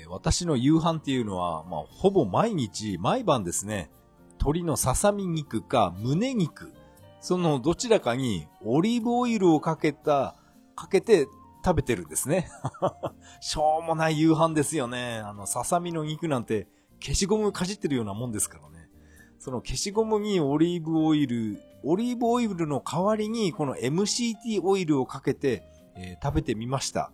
[0.10, 3.89] 私の夕飯っていうのは、まあ、ほぼ毎日、毎晩ですね、
[4.34, 6.72] 鶏のささみ肉か胸肉、
[7.20, 10.36] そのどちらかにオリーブオイルをかけた、
[10.76, 11.28] かけて
[11.64, 12.49] 食べてるんですね。
[13.39, 15.20] しょうもない夕飯ですよね。
[15.20, 16.68] あの、ささみの肉なんて
[16.99, 18.89] 消しゴムかじってるようなもんですからね。
[19.38, 25.64] その消しゴムにオリーブオイル、オリーブオイルの代わりにこの MCT オイルをかけて、
[25.95, 27.12] えー、食べてみました。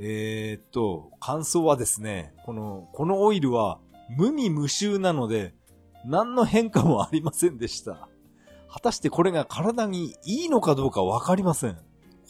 [0.00, 3.80] えー、っと、感想はですね、この、このオイルは
[4.16, 5.54] 無味無臭なので、
[6.04, 8.08] 何の変化もありませんでした。
[8.70, 11.78] 果たしてこれが体にいいのかどうかわかりません。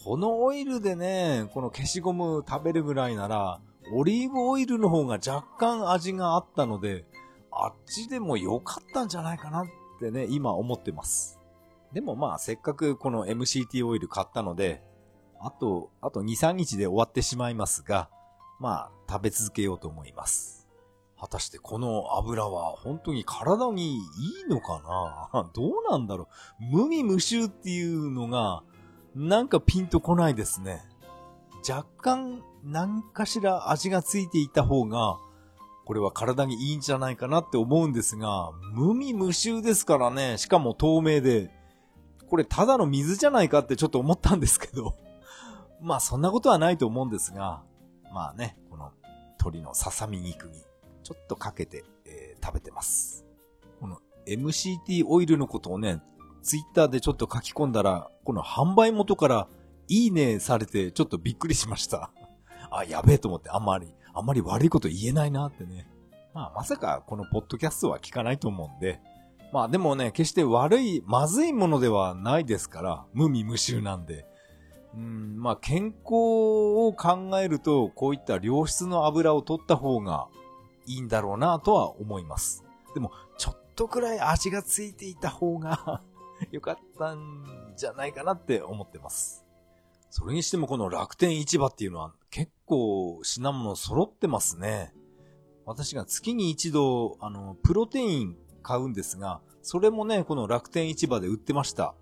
[0.02, 3.60] このオイルでね、この消しゴム食べるぐらいなら、
[3.92, 7.04] オリーブオイルの方が若干味があったので、
[7.50, 9.66] あっちでも良かったんじゃないかなっ
[10.00, 11.38] てね、今思ってます。
[11.92, 14.82] でもまあせっかくこの MCT オイル買ったので、
[15.41, 18.09] あと、あと2、3日で終わってしまいますが、
[18.61, 20.68] まあ食べ続けようと思います。
[21.20, 24.01] 果たしてこの油は本当に体にいい
[24.49, 25.51] のかな？
[25.55, 26.28] どうなんだろ
[26.61, 26.76] う？
[26.76, 28.62] 無味無臭っていうのが
[29.14, 30.84] なんかピンとこないですね。
[31.68, 35.18] 若干何かしら味がついていた方が
[35.84, 40.36] これは体にいいんじゃないかなって思うんですが、無味無臭ですからね。
[40.36, 41.51] しかも透明で。
[42.28, 44.95] これただの水じゃないかってちょっと思ったんですけど。
[45.81, 47.62] まあそんなことはないと思うんですが、
[48.12, 48.93] まあね、この
[49.39, 50.64] 鶏のささみ肉に
[51.03, 53.24] ちょっとかけて、えー、食べてます。
[53.81, 56.03] この MCT オイルのことをね、
[56.43, 59.49] ツイッターでちょっと書き込んだら、この販売元から
[59.89, 62.11] いいねされてちょっとびっくりしました。
[62.70, 65.89] あ、やべえと思ってあんまり、あんまり悪いこと言えないなってね。
[66.35, 69.01] まあまさかこのポッドキャストは聞かないと思うんで。
[69.53, 74.26] まあでもね、決して悪い、まずいものではないですから、無味無臭なんで。
[74.99, 80.26] うん、まあ健康を考えると、こういった良質の油を取った方が
[80.86, 82.64] いいんだろうなとは思います。
[82.94, 86.03] でも、ちょっとくらい味がついていた方が
[86.51, 89.44] よかったんじゃないかなって思ってます。
[90.11, 94.92] それにしてもこの楽天市場っていうのは結構品物揃ってますね。
[95.64, 101.94] 私が月に一度、あの、プロテイン買うんですが、それもね、この楽天市場で売ってました。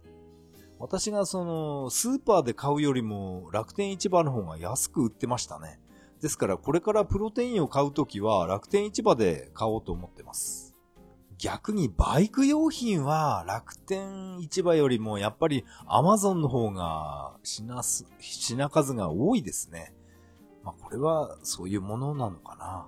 [0.79, 5.81] 私がその、スーパーで買うよりも楽天市場の方が安く売ってましたね。
[6.20, 10.74] ですからこれからプロテインを買うときは楽天市場で買おうと思ってます。
[11.39, 19.93] 逆にバイク用品は楽天市場よりもやっぱりアマゾンの方が品す、品数が多いですね。
[20.64, 22.87] まあこれはそういうものなのかな。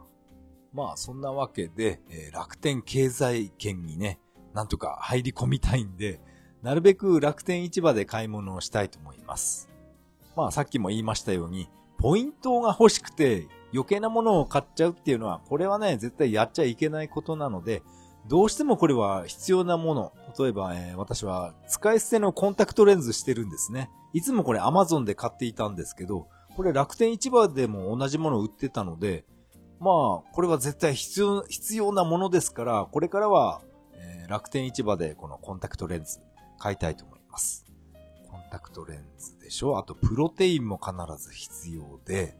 [0.72, 4.18] まあそんなわけで、えー、楽天経済圏にね、
[4.54, 6.20] なんとか入り込みたいんで、
[6.62, 9.68] なるべく楽天市場で買い物をしたいと思います。
[10.36, 17.82] まあさっきも言いましたように、ポイントが欲しくて余計なものを買っちゃうっていうのは、これはね、絶対やっちゃいけないことなので、
[18.28, 20.12] どうしてもこれは必要なもの。
[20.38, 23.90] 例えば、えー、私は使い捨てのコンタクトレンズしてるんですね。
[24.12, 29.24] いつもこれ Amazon で買っていたんですけど、これ楽天市場でも同じもの売ってたので、
[29.80, 33.62] まあ、これは絶対必要、必要なものですから、これからは、
[33.94, 36.20] えー、楽天市場でこのコンタクトレンズ
[36.58, 37.64] 買いたいと思います。
[38.30, 39.78] コンタクトレンズでしょ？
[39.78, 40.92] あと、プロテインも必
[41.22, 42.36] ず必要で、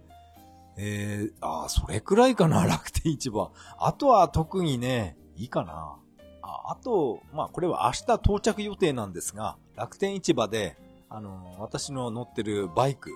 [0.76, 3.52] えー、ああ、それくらいかな、楽天市場。
[3.78, 5.96] あとは特にね、いいかな。
[6.42, 10.76] ああと、まあこれは明日到着予定なんですが、楽天市場で、
[11.08, 13.10] あの、私の乗ってるバイク、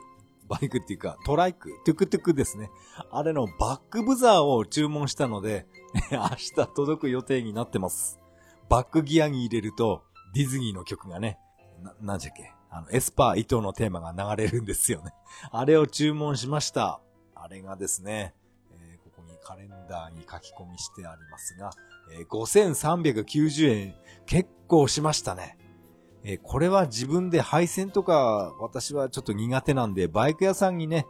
[0.48, 2.70] バイクっていうかトライク、トゥクトゥクですね。
[3.10, 5.66] あれのバックブザーを注文したので、
[6.10, 8.18] 明日届く予定になってます。
[8.68, 10.02] バックギアに入れると、
[10.32, 11.38] ディズニーの曲がね、
[11.82, 15.12] な、なんじゃっけ、あの、エスパー伊東のテーマが流れるんですよね。
[15.52, 17.00] あれを注文しました。
[17.34, 18.34] あれがですね、
[18.70, 21.70] えー、ここにカレンダーに書き込みしてありますが、
[22.12, 23.94] えー、5390円、
[24.26, 25.58] 結構しましたね。
[26.24, 31.06] えー、これは自分で配線とか私はちょっと苦手なんで、バイク屋さんにね、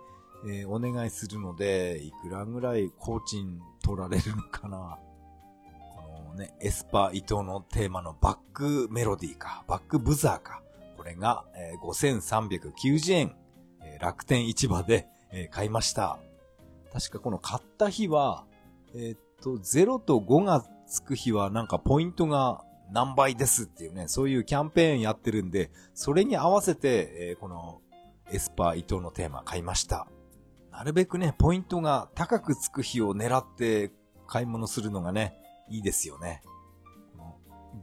[0.47, 4.99] えー、お願いするので、いくらぐらい工賃取られるのかな。
[6.35, 10.63] ね、エスパー伊藤のテーマのバックメロディーか、バックブザーか。
[10.97, 13.37] これが、えー、5390円、
[13.83, 16.19] えー、楽天市場で、えー、買いました。
[16.93, 18.45] 確かこの買った日は、
[18.95, 22.63] えー、っと、0と5がつく日はなんかポイントが
[22.93, 27.81] 何倍ですっていうね、そういうキャンペーンやってるんで、それに合わせて、えー、この
[28.31, 30.07] エスパー伊藤のテーマ買いました。
[30.71, 33.93] なるべくね、ポイントが高くつく日を狙って
[34.27, 35.35] 買い物するのがね、
[35.69, 36.43] いいですよね。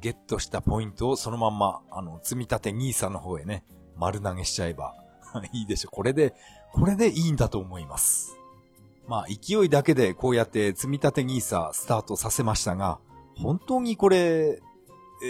[0.01, 3.65] ゲットしたポイントをそのまんま、あの、積み立て NISA の方へね、
[3.97, 4.95] 丸投げしちゃえば
[5.51, 5.89] いいでしょ。
[5.89, 6.35] これで、
[6.71, 8.37] これでいいんだと思います。
[9.07, 12.99] まあ、勢いだけでこうやって積み立て NISA スタートさせましたが、
[13.35, 14.61] 本当にこれ、
[15.23, 15.25] え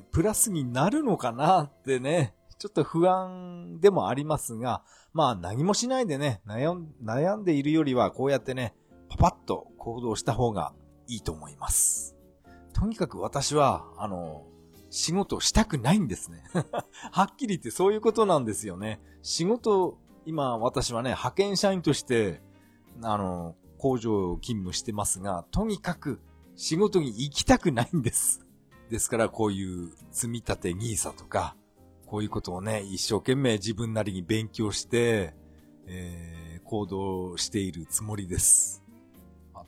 [0.00, 4.82] ー、プラスになるのかなってね、ちょっと不安でもありますが、
[5.12, 8.74] まあ何もしないでね、悩んでいるよりはこうやってね、
[9.08, 10.72] パパッと行動した方が
[11.08, 12.16] いいと思います。
[12.72, 14.46] とにかく私は、あの、
[14.90, 16.44] 仕事したくないんですね。
[17.10, 19.00] はっきり言ってそういうことなんですよね。
[19.22, 22.42] 仕事、今私はね、派遣社員として、
[23.02, 26.20] あの、工場勤務してますが、とにかく
[26.56, 28.46] 仕事に行きたくないんです。
[28.88, 31.56] ですからこういう積み立て NISA とか、
[32.06, 35.34] こういうことをね、一生懸命自分なりに勉強して、
[35.86, 38.83] えー、行動しているつもりです。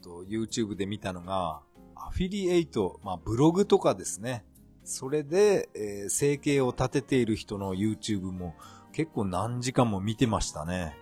[0.07, 1.61] と、YouTube で見たのが、
[1.97, 4.45] アフィリエイト、まあ、ブログとかですね。
[4.85, 8.55] それで、えー、生計を立てている人の YouTube も
[8.93, 10.97] 結構何時間も見てましたね。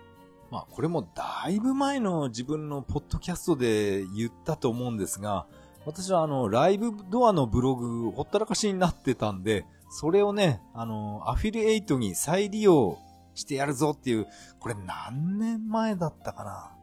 [0.49, 5.45] まあ、これもだいぶ前の自分のポッドキャストで言ったと思うんですが、
[5.85, 12.97] 私はあの、ライブドアのブログ、ほったらかしになってたんで、それをね、あの、アフィリエイトに再利用
[13.35, 14.27] してやるぞっていう、
[14.59, 16.74] これ何年前だったかな。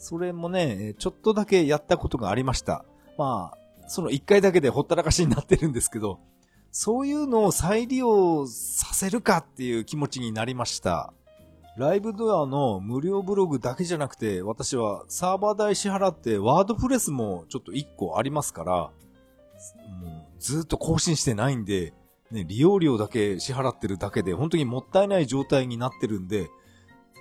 [0.00, 2.86] それもね、ちょっとだけやったことがありました。
[3.18, 6.20] まあ、その一回だけでほったらかしになってるんですけど、
[6.70, 11.12] そういうのを再利用させるかっていう気持ちになりました。
[11.76, 18.92] ライブドアの無料ブログだけじゃなくて、私はサーバー代支払ってワードプレスもちょっと1個ありますから、もう
[20.38, 21.92] ずっと更新してないんで、
[22.30, 26.48] ね、利用料だけ支払ってるだけで本当にもったいない状態になってるんで、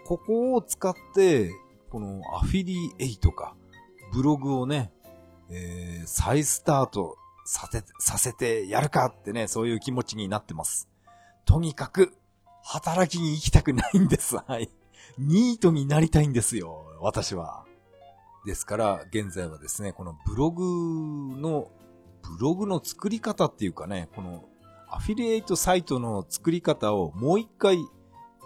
[0.05, 1.51] ここを使って、
[1.89, 3.55] このアフィリエイトか、
[4.13, 4.91] ブログをね、
[5.49, 10.87] えー、再スタートさせ、させてやるかってね、そういう気持ちになってます。
[11.45, 12.13] とにかく、
[12.63, 14.37] 働きに行きたくないんです。
[14.45, 14.69] はい。
[15.17, 16.85] ニートになりたいんですよ。
[17.01, 17.65] 私は。
[18.45, 21.71] ですから、現在はですね、このブログの、
[22.21, 24.45] ブログの作り方っていうかね、この
[24.87, 27.79] アフィリエイトサイトの作り方をもう一回、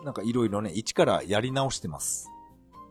[0.06, 2.30] なんかいろいろね、一からやり直してます。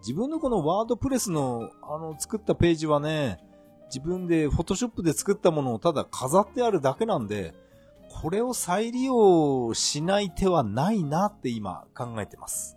[0.02, 3.38] 自分のこのワードプレスの、あの、作ったページはね、
[3.86, 7.54] 自分でフォトショップで作ったものをただ飾ってあるだけなんで、
[8.08, 12.76] これを再利用しない手はないなって今考えてます。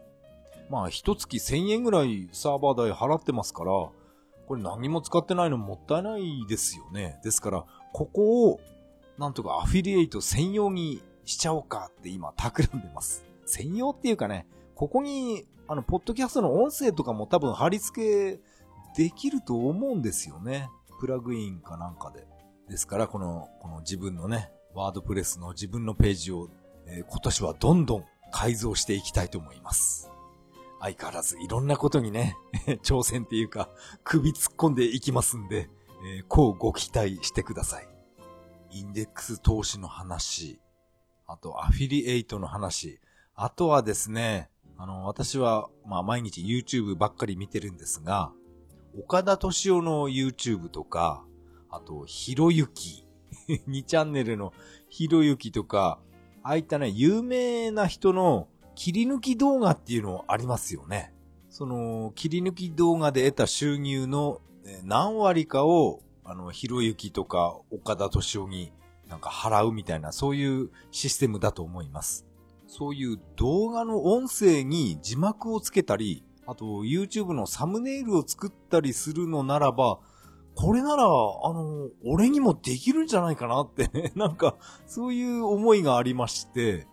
[0.70, 7.20] まあ、一月1000円ぐらいサーバー代払ってますから、これ何も使ってないのもったいないですよね。
[7.24, 8.60] ですから、ここを、
[9.18, 13.26] なんとかアフィリエイト専用にしちゃおうかって今企んでます。
[13.46, 14.46] 専用っていうかね、
[14.76, 18.40] ここに、あの、ポッドキャストの音声とかも多分貼り付け
[18.96, 20.70] できると思うんですよね。
[21.00, 22.28] プラグインかなんかで。
[22.70, 26.50] ですから、この、この自分のね、ワードプレスの自分のページを、
[26.88, 30.12] えー、今年はどんどん改造していきたいと思います。
[30.82, 32.36] 相変わらずいろんなことにね、
[32.84, 33.70] 挑戦っていうか、
[34.04, 35.70] 首突っ込んでいきますんで、
[36.18, 37.88] えー、こうご期待してください。
[38.72, 40.60] インデックス投資の話、
[41.28, 43.00] あとアフィリエイトの話、
[43.36, 48.32] あとはですね、あの、私は、まあ毎日 YouTube ばっかり見てるんですが、
[48.98, 51.24] 岡田敏夫の YouTube とか、
[51.70, 53.06] あと、ひろゆき、
[53.68, 54.54] 2チャンネルの
[54.90, 56.00] ひろゆきとか、
[56.44, 61.14] ああいったね、有名な人の切り抜き動画っていうのありますよね。
[61.50, 64.42] その、切り抜き動画で得た収入の
[64.84, 68.72] 何割かを、あの、ひろゆきとか岡田敏夫に
[69.08, 72.25] なんか払うみたいな、そういうシステムだと思います。
[72.78, 80.00] そういう動画の音声に字幕をつけたり、あと YouTube のサムネイルを作ったりするのならば、
[80.56, 84.56] これなら、あの、俺にもできるんじゃないかなってね、 なんか、
[84.88, 86.86] そういう思いがありまして、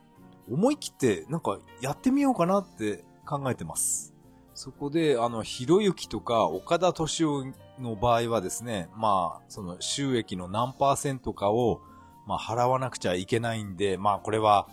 [0.48, 4.14] 思い切って、なんか、やってみようかなって考えてます。
[4.54, 7.46] そこで、あの、ひろゆきとか岡田敏夫
[7.80, 11.80] の場合はですね、まあ、その収益の何パーセントかを、
[12.26, 14.68] まあ、払わなくちゃいけないんで、まあ、これは、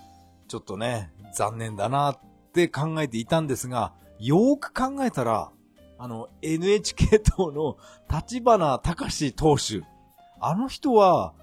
[0.49, 2.19] ちょっとね、残念だなっ
[2.53, 5.51] て考えていたんですが、よーく考えたら、
[5.99, 7.77] あの、NHK 党の
[8.11, 9.83] 立花隆投手。
[10.41, 11.33] あの人は、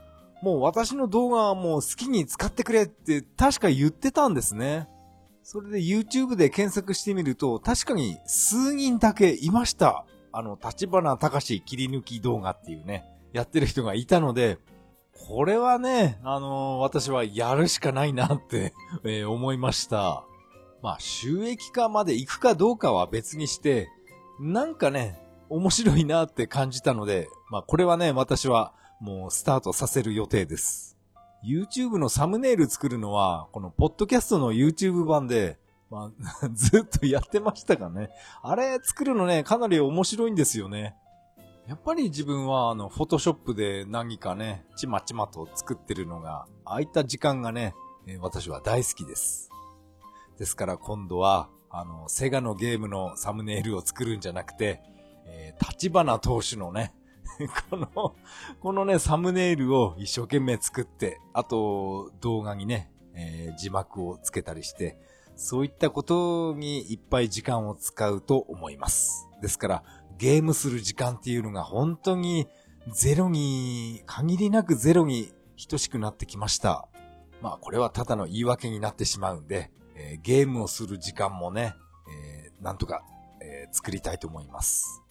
[0.42, 4.88] もう私の動画はもう好きに使ってくれって確か言ってたんですね。
[5.44, 10.04] それで YouTube で検索してみると、確かに数人だけいました。
[10.32, 14.59] あの、立花隆切り抜き動画っていうね、やってる人がいたので、
[15.26, 20.24] これはね、あのー、私はやるしかないなって えー、思いました。
[20.82, 23.88] まあ、収益化まで行くかどうかは別にして、
[24.38, 30.96] なんかね、面白いなって感じたので、まあ、これはね、私はもうスタートさせる予定です。
[31.44, 35.58] YouTube のサムネイル作るのは、このポッドキャストの YouTube 版で、
[35.90, 36.10] ま
[36.42, 38.10] あ、 ずっとやってましたかね。
[38.42, 40.96] あれ作るのね、かなり面白いんですよね。
[41.68, 47.74] やっぱり自分はあの、フォトショップで何かね、ちまちまと作ってるのが、ああいた時間がね、
[48.20, 49.50] 私は大好きです。
[50.38, 54.80] ですから今度は、あの、セガのゲームのサムネイルを作るんじゃなくて、
[55.26, 56.94] えー、立花投手のね、
[57.68, 58.14] この、
[58.60, 64.98] このね、サムネイルを一生懸命作って、あと、動画にね、えー、字幕をつけたりして、
[65.34, 69.28] そういったことにいっぱい時間を使うと思います。
[69.42, 69.82] ですから、
[70.18, 72.46] ゲームする時間っていうのが本当に
[72.92, 75.32] ゼロに、限りなくゼロに
[75.68, 76.88] 等しくなってきました。
[77.42, 81.74] まあこれはただの言い訳になってしまうんで、えー、ゲームをする時間もね、
[82.08, 83.02] えー、なんとか、
[83.42, 85.02] えー、作りたいと思います。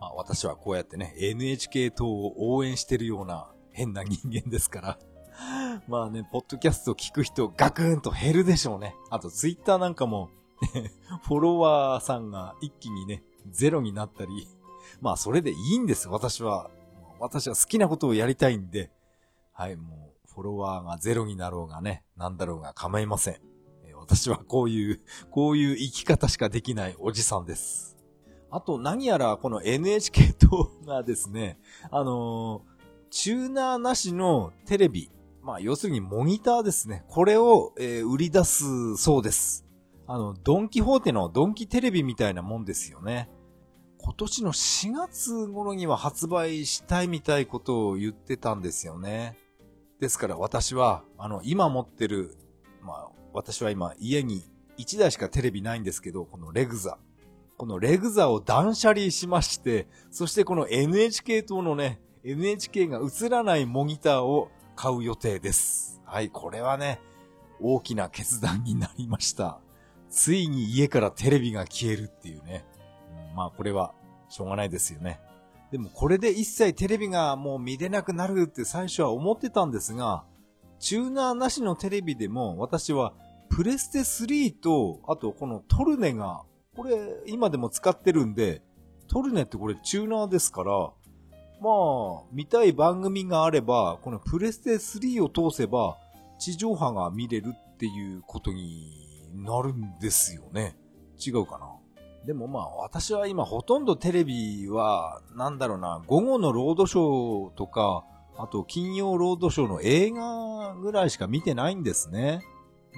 [0.00, 4.98] まあ、私はこうやってね、NHK 等を応援してるような変な人間ですから。
[5.86, 8.96] まあね、ポッドキャスト聞く人ガクンと減るでしょうね。
[9.10, 10.30] あとツイッターなんかも
[11.24, 14.48] フォロワーさんが一気にね、ゼロになったり。
[15.00, 16.70] まあそれでいいんです、私は。
[17.18, 18.90] 私は好きなことをやりたいんで。
[19.52, 23.50] はい、もう、フォロワーがゼロになろうがね、なんだろうが構いません。
[24.00, 27.96] 私はこういう、 こういう生き方しかできないおじさんです。
[28.50, 31.60] あと何やらこの NHK 党がですね、
[31.90, 35.12] あのー、チューナーなしのテレビ、
[35.42, 37.04] まあ要するにモニターですね。
[37.08, 39.64] これを、えー、売り出すそうです。
[40.12, 43.30] あの、ドンキホーテのドンキテレビみたいなもんですよね。
[43.98, 49.36] 今年の4月頃には発売したいみたいことを言ってたんですよね。
[50.00, 52.36] ですから私は、あの、今持ってる、
[52.82, 54.42] まあ、私は今家に
[54.78, 56.98] 1台しかテレビないんですけど、このレグザ。
[57.56, 66.02] このレグザを断捨離しまして、そしてこの NHK 等のね、NHK が映らないモニターを買う予定です。
[66.04, 67.00] はい、これはね、
[67.60, 69.60] 大きな決断になりました。
[70.10, 72.64] ついに家からテレビが消えるっていうね。
[73.30, 73.94] うん、まあこれは
[74.28, 75.20] しょうがないですよね。
[75.70, 80.24] でもこれで一切テレビがもう見れなくなるって最初は思ってたんですが、
[80.80, 83.12] チューナーなしのテレビでも私は
[83.48, 86.42] プレステ3と、あとこのトルネが、
[86.74, 86.96] これ
[87.26, 88.62] 今でも使ってるんで、
[89.06, 90.72] トルネってこれチューナーですから、
[91.60, 91.70] ま
[92.22, 95.98] あ、見たい番組があれば、このプレステ3を通せば、
[96.38, 98.99] 地上波が見れるっていうことに
[99.34, 100.76] なるんですよね。
[101.24, 101.66] 違うかな？
[102.26, 108.04] でもまあ私は今ほとんどテレビは、なんだろうな、午後のロードショーとか、
[108.36, 112.40] あと金曜ロードショーの映画ぐらいしか見てないんですね。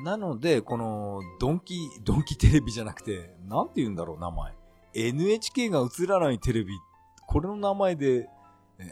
[0.04, 4.54] なので、このドンキ、ドンキテレビじゃなくて、なんて言うんだろう、名前。
[4.94, 6.72] NHK が映らないテレビ。
[7.26, 8.28] これの名前で、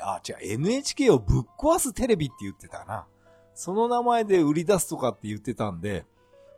[0.01, 3.07] あ、違う、NHK をぶっ壊すテレビって言ってたな。
[3.55, 6.05] その名前で売り出すとかって言ってたんで、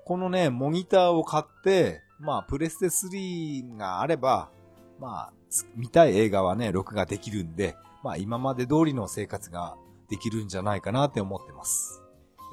[0.04, 4.50] このね、モニターを買って、まあ、プレステ3があれば、
[4.98, 5.32] まあ、
[5.76, 9.76] 見たい映画はね、録画できるんで、まあ、今まで通りの生活が
[10.08, 12.02] できるんじゃないかなって思ってます。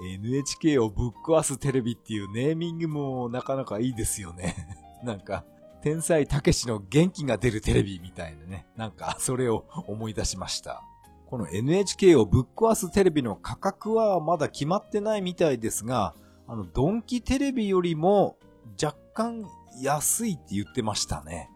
[0.02, 4.56] NHK をぶっ壊すテレビっていうネーミングもなかなかいいですよね。
[5.04, 5.44] なんか、
[5.82, 8.68] 天才たけしの元気が出るテレビみたいなね。
[8.76, 10.84] なんか、それを思い出しました。
[11.26, 16.16] この NHK をぶっ壊すテレビの価格はまだ決まってないみたいですが、
[16.50, 18.38] あの、ドンキテレビよりも
[18.82, 19.46] 若干
[19.80, 21.52] 安いって言ってましたね。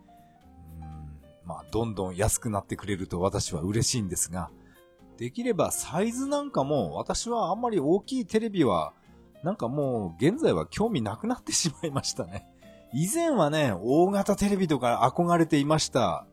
[0.80, 4.52] うん、まあ、どんどん安くなってくれると私は嬉しいんですが、
[5.18, 8.94] できればサイズなんかも私はあんまり大きいテレビは
[9.44, 12.46] なんかもう現在は興味なくなってしまいましたね。
[12.94, 16.28] 以前はね、大型テレビとか憧れていました。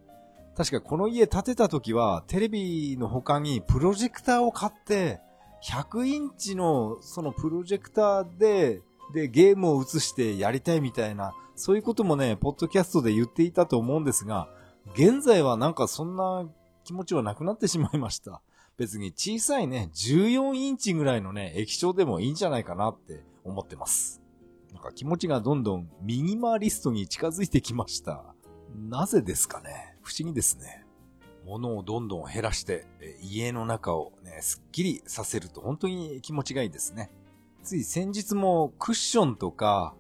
[0.55, 5.21] 確かこの家建てた時はテレビの他にプロジェクターを買って
[5.65, 8.83] 100インチのそのプロジェクターで
[9.13, 14.49] でゲームを映してやりたいみたいなそういうこともね、ポッドキャストで言っていたと思うんですが
[14.95, 16.47] 現在はなんかそんな
[16.85, 18.41] 気持ちはなくなってしまいました。
[18.79, 24.23] 別に小さいね、14インチぐらいのね、液晶でもいいんじゃないかなって思ってます。
[24.73, 28.25] なんか気持ちがどんどんミニマリストに近づいてきました。
[28.89, 29.97] なぜですかね？
[30.03, 30.87] 不思議ですね。
[31.51, 32.87] 物をどんどん減らして、
[33.23, 37.11] 家の中をね、すっきりさせると本当に気持ちがいいですね。
[37.63, 39.95] つい先日もクッションとか、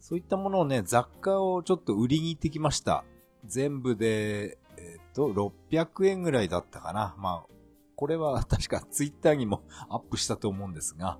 [0.00, 3.04] そういったものをね、雑貨をちょっと売りに行ってきました。
[3.44, 7.14] 全部で、えっ、と、600円ぐらいだったかな。
[7.18, 7.52] まあ、
[7.94, 11.18] これは 確かツイッターにもアップしたと思うんですが、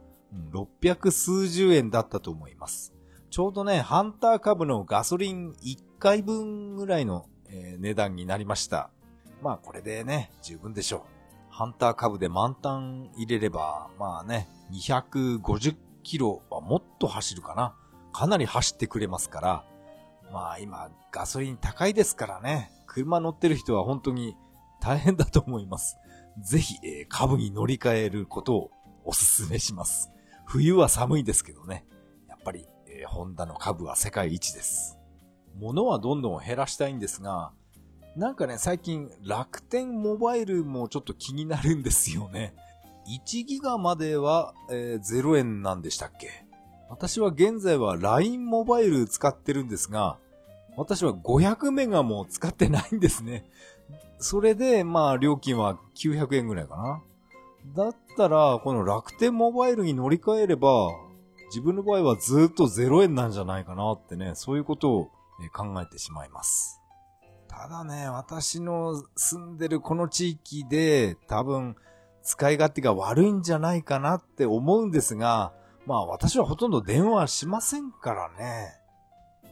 [0.52, 2.94] 600数十円だったと思います。
[3.30, 8.90] ちょうどね、ハンター株のガソリン1回分ぐらいの、えー、値段になりました。
[9.42, 11.02] まあこれでね、十分でしょう。
[11.50, 17.74] ハンター株で満タン入れれば、まあね、250キロはもっと走るかな。
[18.12, 19.64] かなり走ってくれますから、
[20.32, 24.36] まあ今ガソリン高いですからね、車乗ってる人は本当に
[24.80, 25.96] 大変だと思います。
[26.40, 28.70] ぜひ、えー、株に乗り換えることを
[29.04, 30.10] お勧めします。
[30.46, 31.84] 冬は寒いですけどね。
[32.28, 34.98] やっぱり、えー、ホンダの株は世界一です。
[35.56, 37.52] 物はどんどん減らしたいんですが、
[38.18, 42.52] なんかね、最近楽天モバイルもちょっと気になるんですよね。
[43.08, 46.28] 1ギガまでは、えー、0円なんでしたっけ？
[46.90, 50.18] 私は現在は LINE モバイル使ってるんですが、
[50.76, 53.48] 私は500メガも使ってないんですね。
[54.18, 57.84] それで、まあ、料金は900円ぐらいかな。
[57.84, 60.90] だったら、この楽天モバイルに乗り換えれば、
[61.50, 65.04] 自分の場合はずっと0円なんじゃないかなってね、そういうことを
[65.54, 66.77] 考えてしまいます。
[67.60, 71.74] ただね、私の住んでるこの地域で多分
[72.22, 75.52] 使い勝手が悪いんじゃないかなって思うんですが、
[75.84, 78.68] まあ私はほとんど電話しませんからね。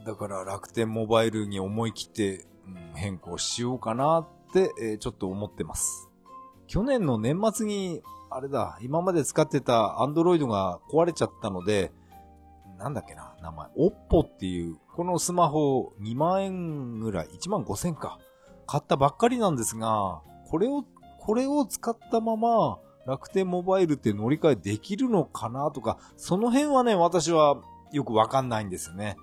[0.06, 2.46] だから楽天モバイルに思い切って、
[2.94, 6.08] 変更しようかな、えー、ちょっと思ってます。
[6.68, 11.92] 去年の年末に、あれだ、今まで使ってた Android が壊れちゃったので、
[12.78, 18.18] なんだっけな、名前、Oppo っていう、このスマホ2万円ぐらい、1万5千か、
[18.66, 20.86] 買ったばっかりなんですが、これを、
[21.18, 27.60] これを使ったまま、楽天モバイルって乗り換えできるのかなとか、その辺はね、私は
[27.92, 29.18] よくわかんないんですよね。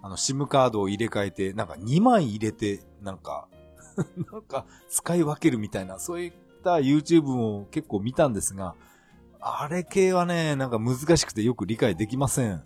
[0.00, 3.48] あの、SIM カードを入れ替えて、なんか2枚入れて、なんか、
[4.30, 8.76] なんか使い分けるみたいな、そういった YouTube も結構見たんですが、
[9.40, 12.50] あれ系はね、なんか難しくてよく理解できません。
[12.50, 12.60] や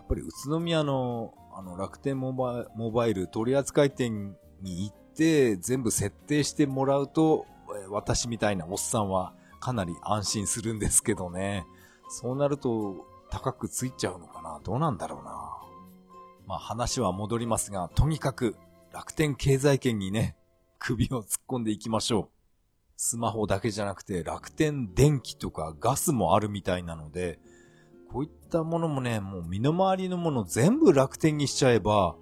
[0.00, 7.46] っぱり宇都宮のあの楽天モバモバイル取扱店に行って全部設定してもらうと、
[7.90, 11.66] 私みたいなおっさんはかなり安心するんですけどね。
[12.08, 14.60] そうなると高くついちゃうのかな？
[14.64, 15.30] どうなんだろうな
[16.46, 18.56] まあ話は戻りますが、とにかく
[18.92, 20.36] 楽天経済圏にね、
[20.78, 22.28] 首を突っ込んでいきましょう。
[22.96, 27.38] スマホだけじゃなくて楽天電気とかガスもあるみたいなので、
[28.12, 32.16] こういったものもね、もう身の回りのもの全部楽天にしちゃえば、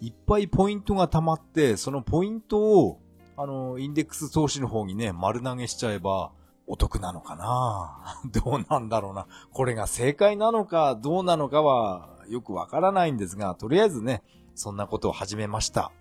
[0.00, 3.00] いっぱいポイントが溜まって、そのポイントを、
[3.36, 6.32] あの、インデックス投資の方にね、丸投げしちゃえば、
[6.66, 8.20] お得なのかな？
[8.32, 9.28] どうなんだろうな？
[9.52, 14.24] これが正解なのかどうなのかはよくわからないんですが、とりあえずね、
[14.56, 15.92] そんなことを始めました。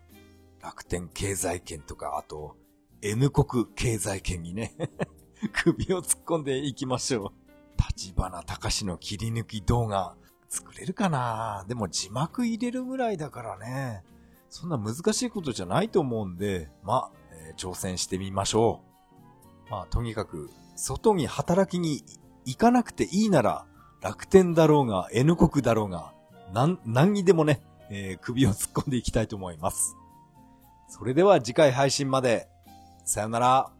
[0.63, 2.55] 楽天経済圏とか、あと、
[3.03, 4.75] N 国経済圏にね
[5.53, 7.44] 首を突っ込んでいきましょう。
[7.77, 10.15] 立花隆の切り抜き動画
[10.49, 11.65] 作れるかな？
[11.67, 14.03] でも字幕入れるぐらいだからね。
[14.49, 18.81] そんな難しいことじゃないと思うんで、まあ、えー、挑戦してみましょ
[19.67, 19.71] う。
[19.71, 22.03] まあ、とにかく、外に働きに
[22.45, 23.65] 行かなくていいなら、
[24.01, 26.13] 楽天だろうが、N 国だろうが、
[26.53, 29.97] なん、何にでもね、えー、首を突っ込んでいきたいと思います。
[30.87, 32.47] それでは次回配信まで。
[33.03, 33.71] さよなら。